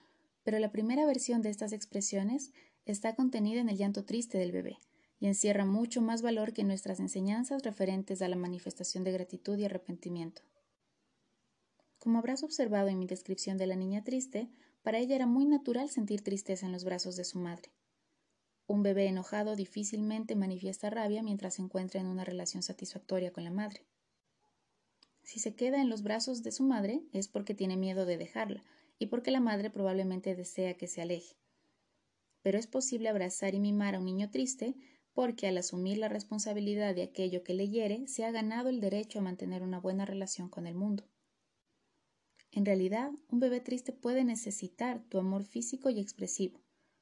pero 0.43 0.59
la 0.59 0.71
primera 0.71 1.05
versión 1.05 1.41
de 1.41 1.49
estas 1.49 1.73
expresiones 1.73 2.53
está 2.85 3.15
contenida 3.15 3.59
en 3.59 3.67
el 3.67 3.75
llanto 3.75 4.05
triste 4.05 4.37
del 4.37 4.53
bebé, 4.53 4.77
y 5.19 5.27
encierra 5.27 5.65
mucho 5.65 6.01
más 6.01 6.21
valor 6.21 6.53
que 6.53 6.63
nuestras 6.63 7.01
enseñanzas 7.01 7.63
referentes 7.63 8.21
a 8.21 8.29
la 8.29 8.37
manifestación 8.37 9.03
de 9.03 9.11
gratitud 9.11 9.57
y 9.57 9.65
arrepentimiento. 9.65 10.41
Como 11.99 12.17
habrás 12.17 12.43
observado 12.43 12.87
en 12.87 12.97
mi 12.97 13.07
descripción 13.07 13.57
de 13.57 13.67
la 13.67 13.75
niña 13.75 14.05
triste, 14.05 14.49
para 14.85 14.99
ella 14.99 15.15
era 15.15 15.25
muy 15.25 15.45
natural 15.45 15.89
sentir 15.89 16.21
tristeza 16.21 16.67
en 16.67 16.71
los 16.71 16.83
brazos 16.83 17.15
de 17.15 17.25
su 17.25 17.39
madre. 17.39 17.71
Un 18.67 18.83
bebé 18.83 19.07
enojado 19.07 19.55
difícilmente 19.55 20.35
manifiesta 20.35 20.91
rabia 20.91 21.23
mientras 21.23 21.55
se 21.55 21.63
encuentra 21.63 21.99
en 21.99 22.05
una 22.05 22.23
relación 22.23 22.61
satisfactoria 22.61 23.33
con 23.33 23.43
la 23.43 23.49
madre. 23.49 23.81
Si 25.23 25.39
se 25.39 25.55
queda 25.55 25.81
en 25.81 25.89
los 25.89 26.03
brazos 26.03 26.43
de 26.43 26.51
su 26.51 26.61
madre 26.61 27.01
es 27.13 27.27
porque 27.27 27.55
tiene 27.55 27.77
miedo 27.77 28.05
de 28.05 28.17
dejarla 28.17 28.63
y 28.99 29.07
porque 29.07 29.31
la 29.31 29.39
madre 29.39 29.71
probablemente 29.71 30.35
desea 30.35 30.77
que 30.77 30.85
se 30.85 31.01
aleje. 31.01 31.35
Pero 32.43 32.59
es 32.59 32.67
posible 32.67 33.09
abrazar 33.09 33.55
y 33.55 33.59
mimar 33.59 33.95
a 33.95 33.99
un 33.99 34.05
niño 34.05 34.29
triste 34.29 34.75
porque 35.13 35.47
al 35.47 35.57
asumir 35.57 35.97
la 35.97 36.09
responsabilidad 36.09 36.93
de 36.93 37.01
aquello 37.01 37.43
que 37.43 37.55
le 37.55 37.69
hiere, 37.69 38.07
se 38.07 38.23
ha 38.23 38.29
ganado 38.29 38.69
el 38.69 38.81
derecho 38.81 39.17
a 39.17 39.23
mantener 39.23 39.63
una 39.63 39.79
buena 39.79 40.05
relación 40.05 40.47
con 40.47 40.67
el 40.67 40.75
mundo. 40.75 41.09
En 42.55 42.65
realidad, 42.65 43.11
un 43.29 43.41
bebé 43.41 43.59
triste 43.59 43.91
puede 43.91 44.23
necesitar 44.23 45.03
tu 45.09 45.19
amor 45.19 45.43
físico 45.43 45.89
y 45.89 45.99
expresivo, 45.99 46.61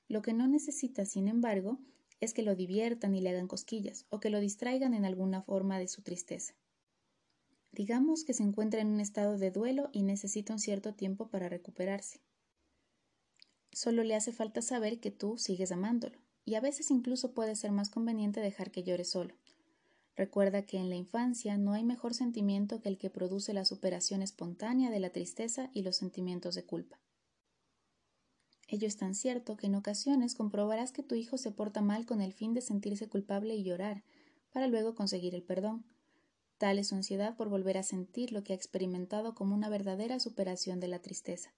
Lo 0.09 0.23
que 0.23 0.33
no 0.33 0.47
necesita, 0.47 1.05
sin 1.05 1.27
embargo, 1.27 1.79
es 2.19 2.33
que 2.33 2.41
lo 2.41 2.55
diviertan 2.55 3.15
y 3.15 3.21
le 3.21 3.29
hagan 3.29 3.47
cosquillas 3.47 4.05
o 4.09 4.19
que 4.19 4.31
lo 4.31 4.39
distraigan 4.39 4.95
en 4.95 5.05
alguna 5.05 5.43
forma 5.43 5.77
de 5.77 5.87
su 5.87 6.01
tristeza. 6.01 6.55
Digamos 7.71 8.23
que 8.23 8.33
se 8.33 8.41
encuentra 8.41 8.81
en 8.81 8.87
un 8.87 8.99
estado 8.99 9.37
de 9.37 9.51
duelo 9.51 9.89
y 9.93 10.01
necesita 10.01 10.53
un 10.53 10.59
cierto 10.59 10.95
tiempo 10.95 11.29
para 11.29 11.49
recuperarse. 11.49 12.19
Solo 13.71 14.03
le 14.03 14.15
hace 14.15 14.31
falta 14.31 14.61
saber 14.61 14.99
que 14.99 15.11
tú 15.11 15.37
sigues 15.37 15.71
amándolo, 15.71 16.17
y 16.45 16.55
a 16.55 16.61
veces 16.61 16.89
incluso 16.89 17.33
puede 17.33 17.55
ser 17.55 17.71
más 17.71 17.89
conveniente 17.89 18.41
dejar 18.41 18.71
que 18.71 18.83
llore 18.83 19.05
solo. 19.05 19.35
Recuerda 20.15 20.65
que 20.65 20.77
en 20.77 20.89
la 20.89 20.95
infancia 20.95 21.57
no 21.57 21.73
hay 21.73 21.83
mejor 21.83 22.13
sentimiento 22.13 22.81
que 22.81 22.89
el 22.89 22.97
que 22.97 23.09
produce 23.09 23.53
la 23.53 23.65
superación 23.65 24.21
espontánea 24.21 24.91
de 24.91 24.99
la 24.99 25.09
tristeza 25.09 25.71
y 25.73 25.81
los 25.81 25.95
sentimientos 25.95 26.53
de 26.53 26.65
culpa. 26.65 26.99
Ello 28.67 28.87
es 28.87 28.97
tan 28.97 29.15
cierto 29.15 29.57
que 29.57 29.67
en 29.67 29.75
ocasiones 29.75 30.35
comprobarás 30.35 30.91
que 30.91 31.03
tu 31.03 31.15
hijo 31.15 31.37
se 31.37 31.51
porta 31.51 31.81
mal 31.81 32.05
con 32.05 32.21
el 32.21 32.33
fin 32.33 32.53
de 32.53 32.61
sentirse 32.61 33.07
culpable 33.07 33.55
y 33.55 33.63
llorar, 33.63 34.03
para 34.51 34.67
luego 34.67 34.95
conseguir 34.95 35.33
el 35.35 35.43
perdón. 35.43 35.83
Tal 36.59 36.79
es 36.79 36.87
su 36.89 36.95
ansiedad 36.95 37.35
por 37.35 37.49
volver 37.49 37.77
a 37.77 37.83
sentir 37.83 38.31
lo 38.31 38.43
que 38.43 38.53
ha 38.53 38.55
experimentado 38.55 39.35
como 39.35 39.55
una 39.55 39.69
verdadera 39.69 40.19
superación 40.19 40.79
de 40.79 40.87
la 40.87 40.99
tristeza. 40.99 41.53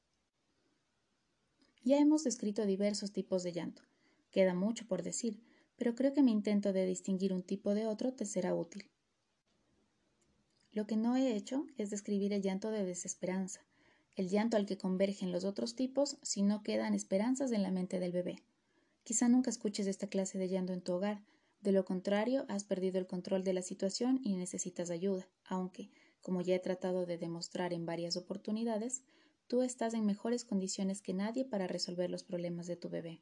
Ya 1.84 2.00
hemos 2.00 2.24
descrito 2.24 2.66
diversos 2.66 3.12
tipos 3.12 3.44
de 3.44 3.52
llanto. 3.52 3.84
Queda 4.32 4.54
mucho 4.54 4.88
por 4.88 5.04
decir, 5.04 5.40
pero 5.76 5.96
creo 5.96 6.14
que 6.14 6.24
mi 6.24 6.32
intento 6.32 6.74
de 6.74 6.86
distinguir 6.86 7.34
un 7.34 7.44
tipo 7.44 7.74
de 7.74 7.88
otro 7.88 8.14
te 8.14 8.26
será 8.26 8.54
útil. 8.54 8.90
Lo 10.72 10.88
que 10.88 10.98
no 10.98 11.16
he 11.16 11.36
hecho 11.36 11.66
es 11.78 11.90
describir 11.90 12.34
el 12.34 12.42
llanto 12.42 12.72
de 12.72 12.86
desesperanza, 12.86 13.66
el 14.16 14.30
llanto 14.30 14.58
al 14.58 14.66
que 14.66 14.78
convergen 14.78 15.32
los 15.32 15.44
otros 15.44 15.76
tipos 15.76 16.18
si 16.22 16.42
no 16.42 16.64
quedan 16.64 16.94
esperanzas 16.94 17.52
en 17.52 17.64
la 17.64 17.72
mente 17.72 18.00
del 18.00 18.12
bebé. 18.12 18.44
Quizá 19.04 19.28
nunca 19.28 19.50
escuches 19.50 19.88
esta 19.88 20.08
clase 20.08 20.38
de 20.38 20.50
llanto 20.50 20.74
en 20.74 20.82
tu 20.82 20.94
hogar, 20.94 21.24
de 21.66 21.72
lo 21.72 21.84
contrario, 21.84 22.46
has 22.48 22.64
perdido 22.64 23.00
el 23.00 23.08
control 23.08 23.44
de 23.44 23.54
la 23.54 23.64
situación 23.64 24.22
y 24.24 24.36
necesitas 24.36 24.92
ayuda, 24.92 25.28
aunque, 25.46 25.90
como 26.22 26.42
ya 26.42 26.54
he 26.54 26.60
tratado 26.60 27.08
de 27.08 27.18
demostrar 27.18 27.74
en 27.74 27.88
varias 27.88 28.18
oportunidades, 28.18 29.02
tú 29.48 29.64
estás 29.64 29.96
en 29.96 30.06
mejores 30.06 30.46
condiciones 30.46 31.02
que 31.02 31.16
nadie 31.16 31.44
para 31.44 31.66
resolver 31.66 32.12
los 32.12 32.24
problemas 32.24 32.68
de 32.68 32.76
tu 32.76 32.90
bebé. 32.90 33.20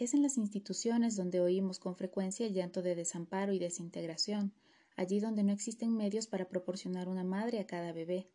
Es 0.00 0.14
en 0.14 0.22
las 0.22 0.38
instituciones 0.38 1.14
donde 1.14 1.42
oímos 1.42 1.78
con 1.78 1.94
frecuencia 1.94 2.46
el 2.46 2.54
llanto 2.54 2.80
de 2.80 2.94
desamparo 2.94 3.52
y 3.52 3.58
desintegración, 3.58 4.54
allí 4.96 5.20
donde 5.20 5.42
no 5.42 5.52
existen 5.52 5.94
medios 5.94 6.26
para 6.26 6.48
proporcionar 6.48 7.06
una 7.06 7.22
madre 7.22 7.60
a 7.60 7.66
cada 7.66 7.92
bebé. 7.92 8.26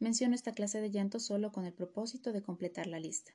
Menciono 0.00 0.34
esta 0.34 0.50
clase 0.50 0.80
de 0.80 0.90
llanto 0.90 1.20
solo 1.20 1.52
con 1.52 1.66
el 1.66 1.72
propósito 1.72 2.32
de 2.32 2.42
completar 2.42 2.88
la 2.88 2.98
lista. 2.98 3.30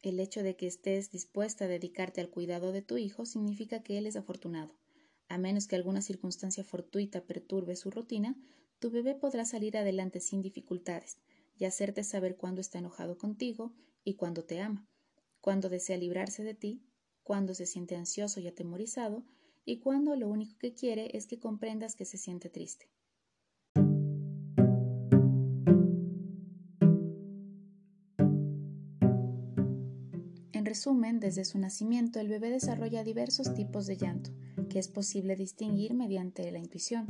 El 0.00 0.20
hecho 0.20 0.44
de 0.44 0.54
que 0.54 0.68
estés 0.68 1.10
dispuesta 1.10 1.64
a 1.64 1.68
dedicarte 1.68 2.20
al 2.20 2.30
cuidado 2.30 2.70
de 2.70 2.82
tu 2.82 2.96
hijo 2.96 3.26
significa 3.26 3.82
que 3.82 3.98
él 3.98 4.06
es 4.06 4.14
afortunado. 4.14 4.76
A 5.26 5.38
menos 5.38 5.66
que 5.66 5.74
alguna 5.74 6.02
circunstancia 6.02 6.62
fortuita 6.62 7.24
perturbe 7.24 7.74
su 7.74 7.90
rutina, 7.90 8.36
tu 8.78 8.92
bebé 8.92 9.16
podrá 9.16 9.44
salir 9.44 9.76
adelante 9.76 10.20
sin 10.20 10.40
dificultades 10.40 11.18
y 11.58 11.64
hacerte 11.64 12.04
saber 12.04 12.36
cuándo 12.36 12.60
está 12.60 12.78
enojado 12.78 13.18
contigo 13.18 13.72
y 14.04 14.14
cuándo 14.14 14.44
te 14.44 14.60
ama, 14.60 14.88
cuándo 15.40 15.68
desea 15.68 15.96
librarse 15.96 16.44
de 16.44 16.54
ti, 16.54 16.82
cuándo 17.22 17.54
se 17.54 17.66
siente 17.66 17.96
ansioso 17.96 18.40
y 18.40 18.48
atemorizado 18.48 19.24
y 19.64 19.80
cuándo 19.80 20.16
lo 20.16 20.28
único 20.28 20.56
que 20.58 20.74
quiere 20.74 21.16
es 21.16 21.26
que 21.26 21.38
comprendas 21.38 21.94
que 21.94 22.04
se 22.04 22.18
siente 22.18 22.48
triste. 22.48 22.88
resumen, 30.68 31.18
desde 31.18 31.44
su 31.44 31.58
nacimiento 31.58 32.20
el 32.20 32.28
bebé 32.28 32.50
desarrolla 32.50 33.02
diversos 33.02 33.54
tipos 33.54 33.86
de 33.86 33.96
llanto, 33.96 34.30
que 34.68 34.78
es 34.78 34.86
posible 34.86 35.34
distinguir 35.34 35.94
mediante 35.94 36.52
la 36.52 36.58
intuición. 36.58 37.06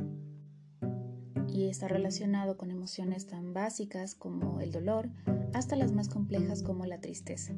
Y 1.47 1.67
está 1.67 1.87
relacionado 1.87 2.57
con 2.57 2.71
emociones 2.71 3.27
tan 3.27 3.53
básicas 3.53 4.15
como 4.15 4.61
el 4.61 4.71
dolor, 4.71 5.09
hasta 5.53 5.75
las 5.75 5.91
más 5.91 6.07
complejas 6.07 6.63
como 6.63 6.85
la 6.85 7.01
tristeza. 7.01 7.53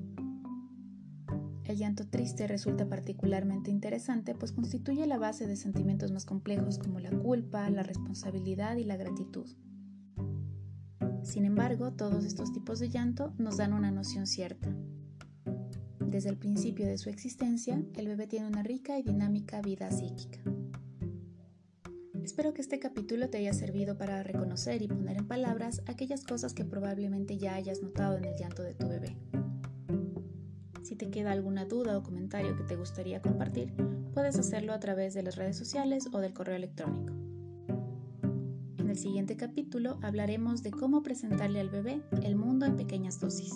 El 1.71 1.77
llanto 1.77 2.05
triste 2.05 2.47
resulta 2.47 2.89
particularmente 2.89 3.71
interesante 3.71 4.35
pues 4.35 4.51
constituye 4.51 5.07
la 5.07 5.17
base 5.17 5.47
de 5.47 5.55
sentimientos 5.55 6.11
más 6.11 6.25
complejos 6.25 6.77
como 6.77 6.99
la 6.99 7.11
culpa, 7.11 7.69
la 7.69 7.81
responsabilidad 7.81 8.75
y 8.75 8.83
la 8.83 8.97
gratitud. 8.97 9.47
Sin 11.23 11.45
embargo, 11.45 11.93
todos 11.93 12.25
estos 12.25 12.51
tipos 12.51 12.79
de 12.79 12.89
llanto 12.89 13.33
nos 13.37 13.55
dan 13.55 13.71
una 13.71 13.89
noción 13.89 14.27
cierta, 14.27 14.75
desde 16.11 16.27
el 16.27 16.37
principio 16.37 16.85
de 16.85 16.97
su 16.97 17.09
existencia, 17.09 17.81
el 17.95 18.05
bebé 18.05 18.27
tiene 18.27 18.47
una 18.47 18.63
rica 18.63 18.99
y 18.99 19.01
dinámica 19.03 19.61
vida 19.61 19.89
psíquica. 19.91 20.41
Espero 22.21 22.53
que 22.53 22.59
este 22.59 22.79
capítulo 22.79 23.29
te 23.29 23.37
haya 23.37 23.53
servido 23.53 23.97
para 23.97 24.21
reconocer 24.23 24.81
y 24.81 24.89
poner 24.89 25.15
en 25.15 25.27
palabras 25.29 25.81
aquellas 25.85 26.25
cosas 26.25 26.53
que 26.53 26.65
probablemente 26.65 27.37
ya 27.37 27.55
hayas 27.55 27.81
notado 27.81 28.17
en 28.17 28.25
el 28.25 28.35
llanto 28.35 28.61
de 28.61 28.73
tu 28.73 28.89
bebé. 28.89 29.15
Te 31.01 31.09
queda 31.09 31.31
alguna 31.31 31.65
duda 31.65 31.97
o 31.97 32.03
comentario 32.03 32.55
que 32.55 32.61
te 32.61 32.75
gustaría 32.75 33.23
compartir, 33.23 33.73
puedes 34.13 34.37
hacerlo 34.37 34.71
a 34.71 34.79
través 34.79 35.15
de 35.15 35.23
las 35.23 35.35
redes 35.35 35.57
sociales 35.57 36.07
o 36.11 36.19
del 36.19 36.31
correo 36.31 36.55
electrónico. 36.55 37.11
En 38.77 38.87
el 38.87 38.99
siguiente 38.99 39.35
capítulo 39.35 39.97
hablaremos 40.03 40.61
de 40.61 40.69
cómo 40.69 41.01
presentarle 41.01 41.59
al 41.59 41.71
bebé 41.71 42.03
el 42.21 42.35
mundo 42.35 42.67
en 42.67 42.77
pequeñas 42.77 43.19
dosis. 43.19 43.51